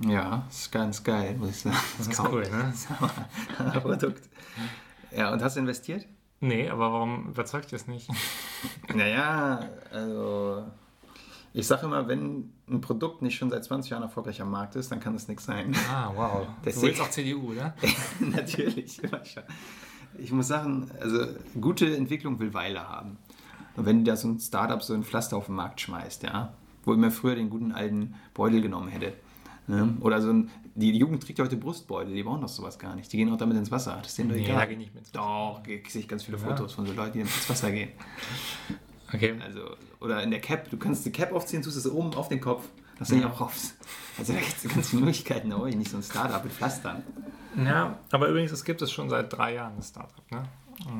[0.00, 1.76] Ja, ist ganz geil, muss ich sagen.
[1.96, 2.74] Das ist cool, ne?
[3.80, 4.28] Produkt.
[5.16, 6.06] Ja, und hast du investiert?
[6.40, 8.10] Nee, aber warum überzeugt dir das nicht?
[8.94, 9.60] Naja,
[9.92, 10.64] also
[11.58, 14.92] ich sage immer, wenn ein Produkt nicht schon seit 20 Jahren erfolgreich am Markt ist,
[14.92, 15.74] dann kann das nichts sein.
[15.90, 16.46] Ah, wow.
[16.46, 17.74] Du Deswegen- willst auch CDU, oder?
[18.20, 19.20] Natürlich, immer.
[20.18, 21.26] Ich muss sagen, also
[21.60, 23.16] gute Entwicklung will Weile haben.
[23.76, 26.52] Und wenn da so ein Startup so ein Pflaster auf den Markt schmeißt, ja,
[26.84, 29.12] wo ich mir früher den guten alten Beutel genommen hätte.
[29.66, 29.96] Ne?
[30.00, 33.12] Oder so ein, die Jugend trägt ja heute Brustbeutel, die brauchen doch sowas gar nicht.
[33.12, 33.96] Die gehen auch damit ins Wasser.
[33.98, 34.56] Das ist denen doch Nee, egal.
[34.58, 35.04] da geh ich nicht mit.
[35.14, 36.44] Doch, ich sehe ganz viele Ja.
[36.44, 37.88] Fotos von so Leuten, die ins Wasser gehen.
[39.12, 39.34] Okay.
[39.44, 39.60] Also,
[40.00, 42.64] oder in der Cap, du kannst die Cap aufziehen, tust es oben auf den Kopf.
[42.98, 43.74] Das sind ja auch raus.
[44.18, 47.02] Also da gibt es ganz viele Möglichkeiten, aber nicht so ein Startup mit Pflastern.
[47.62, 50.44] Ja, aber übrigens, es gibt es schon seit drei Jahren, das Startup, ne?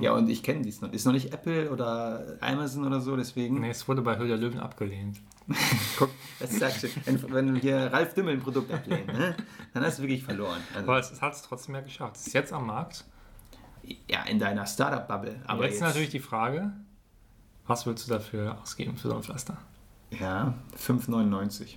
[0.01, 0.91] Ja, und ich kenne dies noch.
[0.93, 3.61] Ist noch nicht Apple oder Amazon oder so, deswegen.
[3.61, 5.21] Nee, es wurde bei Höhle Löwen abgelehnt.
[5.99, 6.89] Guck, das sagst du.
[7.05, 9.37] Wenn, wenn du hier Ralf Dümmel ein Produkt ablehnt, ne,
[9.75, 10.61] dann hast du wirklich verloren.
[10.75, 12.17] Also, Aber es hat es trotzdem ja geschafft.
[12.17, 13.05] Es ist jetzt am Markt.
[14.09, 15.41] ja, in deiner Startup-Bubble.
[15.45, 16.73] Aber Aber jetzt, ist natürlich die Frage,
[17.67, 19.57] was willst du dafür ausgeben für so ein Pflaster?
[20.11, 21.77] Ja, 5,99.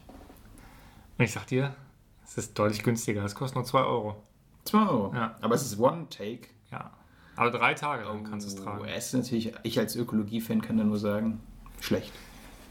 [1.17, 1.75] Und ich sag dir,
[2.23, 3.23] es ist deutlich günstiger.
[3.23, 4.23] Es kostet nur 2 Euro.
[4.65, 5.13] 2 Euro.
[5.15, 5.35] Ja.
[5.41, 6.47] Aber es ist One-Take.
[6.71, 6.91] Ja.
[7.35, 8.85] Aber drei Tage lang kannst du es Oh, tragen.
[8.85, 11.39] es ist natürlich, ich als Ökologie-Fan kann da nur sagen,
[11.79, 12.11] schlecht.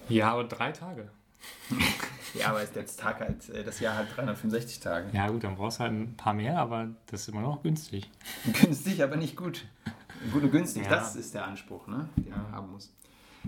[0.08, 1.10] Ja, aber drei Tage.
[2.34, 5.08] Ja, aber der Tag halt, äh, das Jahr hat 365 Tage.
[5.16, 8.10] Ja, gut, dann brauchst du halt ein paar mehr, aber das ist immer noch günstig.
[8.62, 9.64] Günstig, aber nicht gut.
[10.30, 10.90] Gut und günstig, Ja.
[10.90, 12.92] das ist der Anspruch, ne, den man haben muss.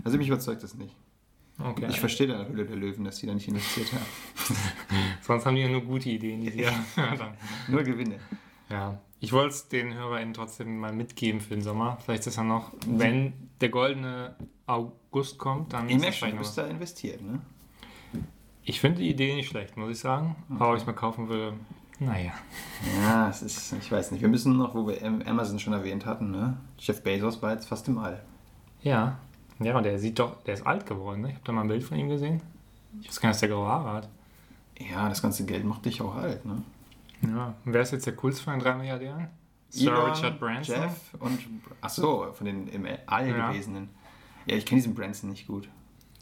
[0.03, 0.95] Also mich überzeugt das nicht.
[1.59, 1.87] Okay.
[1.89, 4.55] Ich verstehe da Höhle der Löwen, dass die da nicht investiert haben.
[5.21, 6.71] Sonst haben die ja nur gute Ideen, die sie ja.
[7.67, 8.19] Nur Gewinne.
[8.69, 11.97] Ja, ich wollte es den HörerInnen trotzdem mal mitgeben für den Sommer.
[12.03, 14.35] Vielleicht ist er noch, wenn der goldene
[14.65, 16.55] August kommt, dann du noch bist was.
[16.55, 17.41] da investiert, ne?
[18.63, 20.35] Ich finde die Idee nicht schlecht, muss ich sagen.
[20.49, 21.53] Aber ob ich es mir kaufen würde,
[21.99, 22.31] naja.
[23.03, 24.21] Ja, es ist, ich weiß nicht.
[24.21, 26.57] Wir müssen noch, wo wir Am- Amazon schon erwähnt hatten, ne?
[26.79, 28.23] Jeff Bezos war jetzt fast im All.
[28.81, 29.19] Ja.
[29.63, 31.29] Ja, und der sieht doch, der ist alt geworden, ne?
[31.29, 32.41] Ich habe da mal ein Bild von ihm gesehen.
[33.01, 34.09] Ich weiß gar nicht, dass der graue Haare hat.
[34.79, 36.61] Ja, das ganze Geld macht dich auch alt, ne?
[37.21, 37.53] Ja.
[37.65, 39.27] Und wer ist jetzt der coolste von den drei Milliardären?
[39.69, 40.75] Sir Elon, Richard Branson.
[40.75, 41.39] Jeff und.
[41.79, 43.51] Ach so, von den im All Ja.
[43.51, 43.89] gewesenen.
[44.47, 45.69] Ja, ich kenne diesen Branson nicht gut.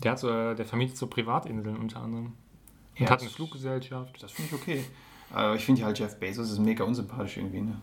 [0.03, 2.25] Der, hat so, der vermietet so Privatinseln unter anderem.
[2.25, 4.21] Und Ja, hat eine Fluggesellschaft.
[4.21, 4.83] Das finde ich okay.
[5.31, 7.77] Aber ich finde halt, Jeff Bezos ist mega unsympathisch irgendwie, ne?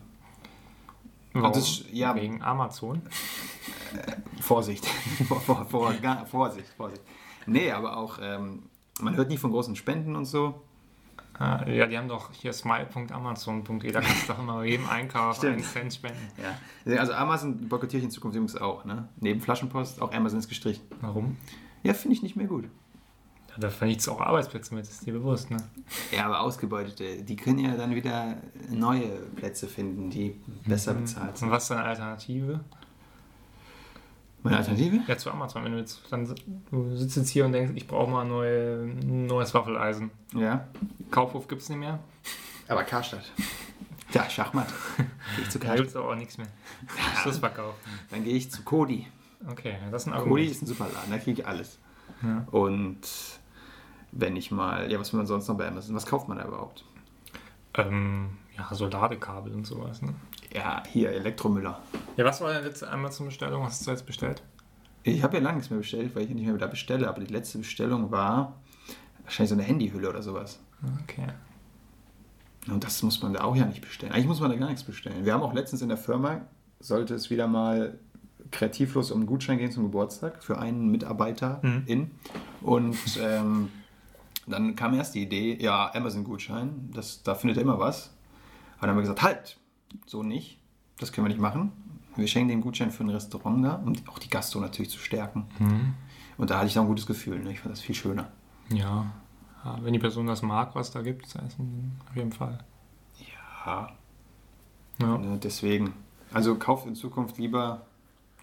[1.33, 1.53] Warum?
[1.53, 2.15] das- ja.
[2.15, 3.01] Wegen Amazon.
[4.41, 4.85] Vorsicht.
[5.27, 7.01] vor, vor, vor, gar, Vorsicht, Vorsicht.
[7.45, 8.63] Nee, aber auch, ähm,
[8.99, 10.61] man hört nie von großen Spenden und so.
[11.39, 15.53] Ah, ja, die haben doch hier smile.amazon.de, da kannst du doch immer jedem Einkauf Stimmt.
[15.57, 16.27] einen Cent spenden.
[16.41, 16.97] Ja.
[16.99, 19.07] Also Amazon boykottiere ich in Zukunft übrigens auch, ne?
[19.19, 20.83] Neben Flaschenpost, auch Amazon ist gestrichen.
[21.01, 21.37] Warum?
[21.83, 22.65] Ja, finde ich nicht mehr gut.
[23.57, 25.57] Ja, da vernichtst du auch Arbeitsplätze mit, ist dir bewusst, ne?
[26.11, 28.37] Ja, aber Ausgebeutete, die können ja dann wieder
[28.69, 31.51] neue Plätze finden, die besser bezahlt Und sind.
[31.51, 32.59] was ist deine Alternative?
[34.43, 34.99] Meine Alternative?
[35.07, 35.63] Ja, zu Amazon.
[35.63, 36.25] Wenn du jetzt dann
[36.71, 40.11] du sitzt jetzt hier und denkst, ich brauche mal ein neue, neues Waffeleisen.
[40.33, 40.67] Ja.
[41.11, 41.99] Kaufhof gibt es nicht mehr.
[42.67, 43.31] Aber Karstadt.
[44.13, 44.67] Ja, Schachmatt.
[44.97, 45.77] Gehe ich zu Da Karstadt.
[45.87, 46.47] gibt es auch nichts mehr.
[47.21, 47.73] Schlussverkauf.
[48.11, 49.07] Dann gehe ich zu Kodi.
[49.49, 50.51] Okay, das ist ein Kodi Argument.
[50.51, 51.79] ist ein super Laden, da kriege ich alles.
[52.23, 52.47] Ja.
[52.51, 52.99] Und
[54.11, 55.95] wenn ich mal, ja, was will man sonst noch bei Amazon?
[55.95, 56.83] Was kauft man da überhaupt?
[57.75, 60.01] Ähm, ja, so Ladekabel und sowas.
[60.01, 60.13] Ne?
[60.53, 61.79] Ja, hier, Elektromüller.
[62.15, 63.61] Ja, was war deine letzte Amazon-Bestellung?
[63.63, 64.41] Was hast du jetzt bestellt?
[65.03, 67.31] Ich habe ja lange nichts mehr bestellt, weil ich nicht mehr wieder bestelle, aber die
[67.31, 68.55] letzte Bestellung war
[69.23, 70.59] wahrscheinlich so eine Handyhülle oder sowas.
[71.03, 71.27] Okay.
[72.69, 74.11] Und das muss man da auch ja nicht bestellen.
[74.11, 75.23] Eigentlich muss man da gar nichts bestellen.
[75.23, 76.41] Wir haben auch letztens in der Firma,
[76.79, 77.97] sollte es wieder mal
[78.51, 81.83] kreativlos um einen Gutschein gehen zum Geburtstag für einen Mitarbeiter Mhm.
[81.85, 82.11] in.
[82.61, 83.69] Und ähm,
[84.47, 88.13] dann kam erst die Idee, ja, Amazon-Gutschein, das, da findet er immer was.
[88.77, 89.57] Aber dann haben wir gesagt, halt,
[90.05, 90.59] so nicht,
[90.99, 91.71] das können wir nicht machen.
[92.15, 95.45] Wir schenken den Gutschein für ein Restaurant da, um auch die Gastro natürlich zu stärken.
[95.59, 95.93] Mhm.
[96.37, 97.39] Und da hatte ich dann ein gutes Gefühl.
[97.39, 97.51] Ne?
[97.51, 98.31] Ich fand das viel schöner.
[98.69, 99.05] Ja.
[99.63, 99.77] ja.
[99.81, 102.63] Wenn die Person das mag, was da gibt, zu essen, auf jeden Fall.
[103.65, 103.91] Ja,
[104.99, 105.17] Ja.
[105.17, 105.93] ne, deswegen.
[106.33, 107.85] Also kauft in Zukunft lieber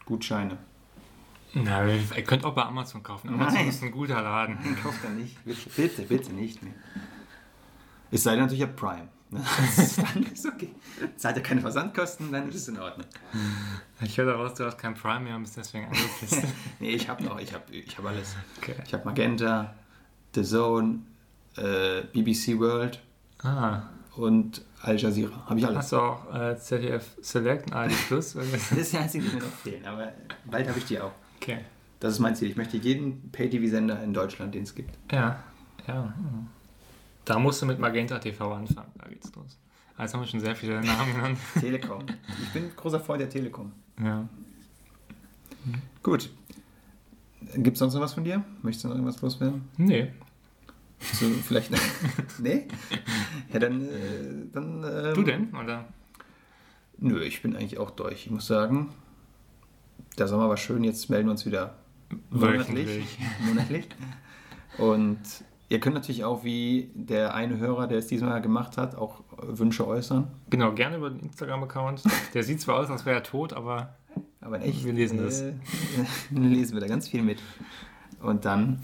[0.07, 0.59] Gutscheine.
[1.55, 3.29] Na, ihr könnt auch bei Amazon kaufen.
[3.29, 3.69] Amazon Nein.
[3.69, 4.59] ist ein guter Laden.
[4.83, 5.43] Kauft da nicht.
[5.45, 6.73] Bitte, bitte, bitte nicht mehr.
[8.11, 9.09] Es sei denn natürlich, habt Prime.
[9.31, 10.71] Dann ist okay.
[11.17, 13.07] Zahlt ja keine Versandkosten, dann ist es in Ordnung.
[14.01, 16.43] Ich höre daraus, du hast kein Prime mehr und bist deswegen angepisst.
[16.79, 18.37] nee, ich habe noch, ich habe ich hab alles.
[18.59, 18.77] Okay.
[18.87, 19.75] Ich habe Magenta,
[20.37, 21.01] The Zone,
[21.57, 23.01] äh, BBC World
[23.43, 23.83] Ah,
[24.15, 25.47] und Al Jazeera.
[25.47, 25.79] Habe ich alles.
[25.79, 28.35] hast du auch äh, ZDF Select und ARD Plus?
[28.35, 30.13] Das ist die einzige, die mir noch fehlen, aber
[30.45, 31.13] bald habe ich die auch.
[31.45, 31.65] Okay.
[32.01, 32.51] Das ist mein Ziel.
[32.51, 34.91] Ich möchte jeden Pay-TV-Sender in Deutschland, den es gibt.
[35.13, 35.43] Ja,
[35.87, 36.13] ja.
[37.25, 38.91] Da musst du mit Magenta TV anfangen.
[38.99, 39.59] Da geht's los.
[39.99, 41.39] Jetzt haben wir schon sehr viele Namen genannt.
[41.61, 42.05] Telekom.
[42.43, 43.73] Ich bin großer Freund der Telekom.
[44.03, 44.29] Ja.
[46.03, 46.31] Gut.
[47.55, 48.45] Gibt es sonst noch was von dir?
[48.63, 49.69] Möchtest du noch irgendwas loswerden?
[49.77, 50.13] Nee.
[50.99, 51.71] So, vielleicht.
[52.39, 52.67] nee?
[53.53, 53.89] Ja, dann.
[53.89, 55.55] Äh, dann ähm, Du denn?
[55.55, 55.85] Oder?
[56.99, 58.27] Nö, ich bin eigentlich auch durch.
[58.27, 58.91] Ich muss sagen,
[60.19, 60.85] der Sommer war schön.
[60.85, 61.75] Jetzt melden wir uns wieder
[62.31, 63.19] monatlich.
[63.47, 63.89] Monatlich.
[64.79, 65.19] Und
[65.69, 69.87] ihr könnt natürlich auch, wie der eine Hörer, der es diesmal gemacht hat, auch Wünsche
[69.87, 70.29] äußern.
[70.51, 72.03] Genau, gerne über den Instagram-Account.
[72.35, 73.95] Der sieht zwar aus, als wäre er tot, aber
[74.41, 74.85] Aber echt.
[74.85, 75.43] Wir lesen das.
[75.43, 75.55] Äh,
[76.31, 77.41] lesen wir da ganz viel mit.
[78.23, 78.81] Und dann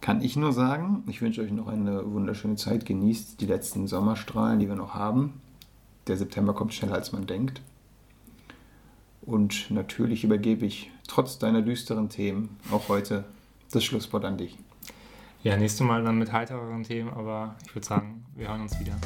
[0.00, 2.86] kann ich nur sagen, ich wünsche euch noch eine wunderschöne Zeit.
[2.86, 5.40] Genießt die letzten Sommerstrahlen, die wir noch haben.
[6.06, 7.60] Der September kommt schneller, als man denkt.
[9.22, 13.24] Und natürlich übergebe ich trotz deiner düsteren Themen auch heute
[13.70, 14.56] das Schlusswort an dich.
[15.42, 18.96] ja, nächstes Mal dann mit heitereren Themen, aber ich würde sagen, wir hören uns wieder.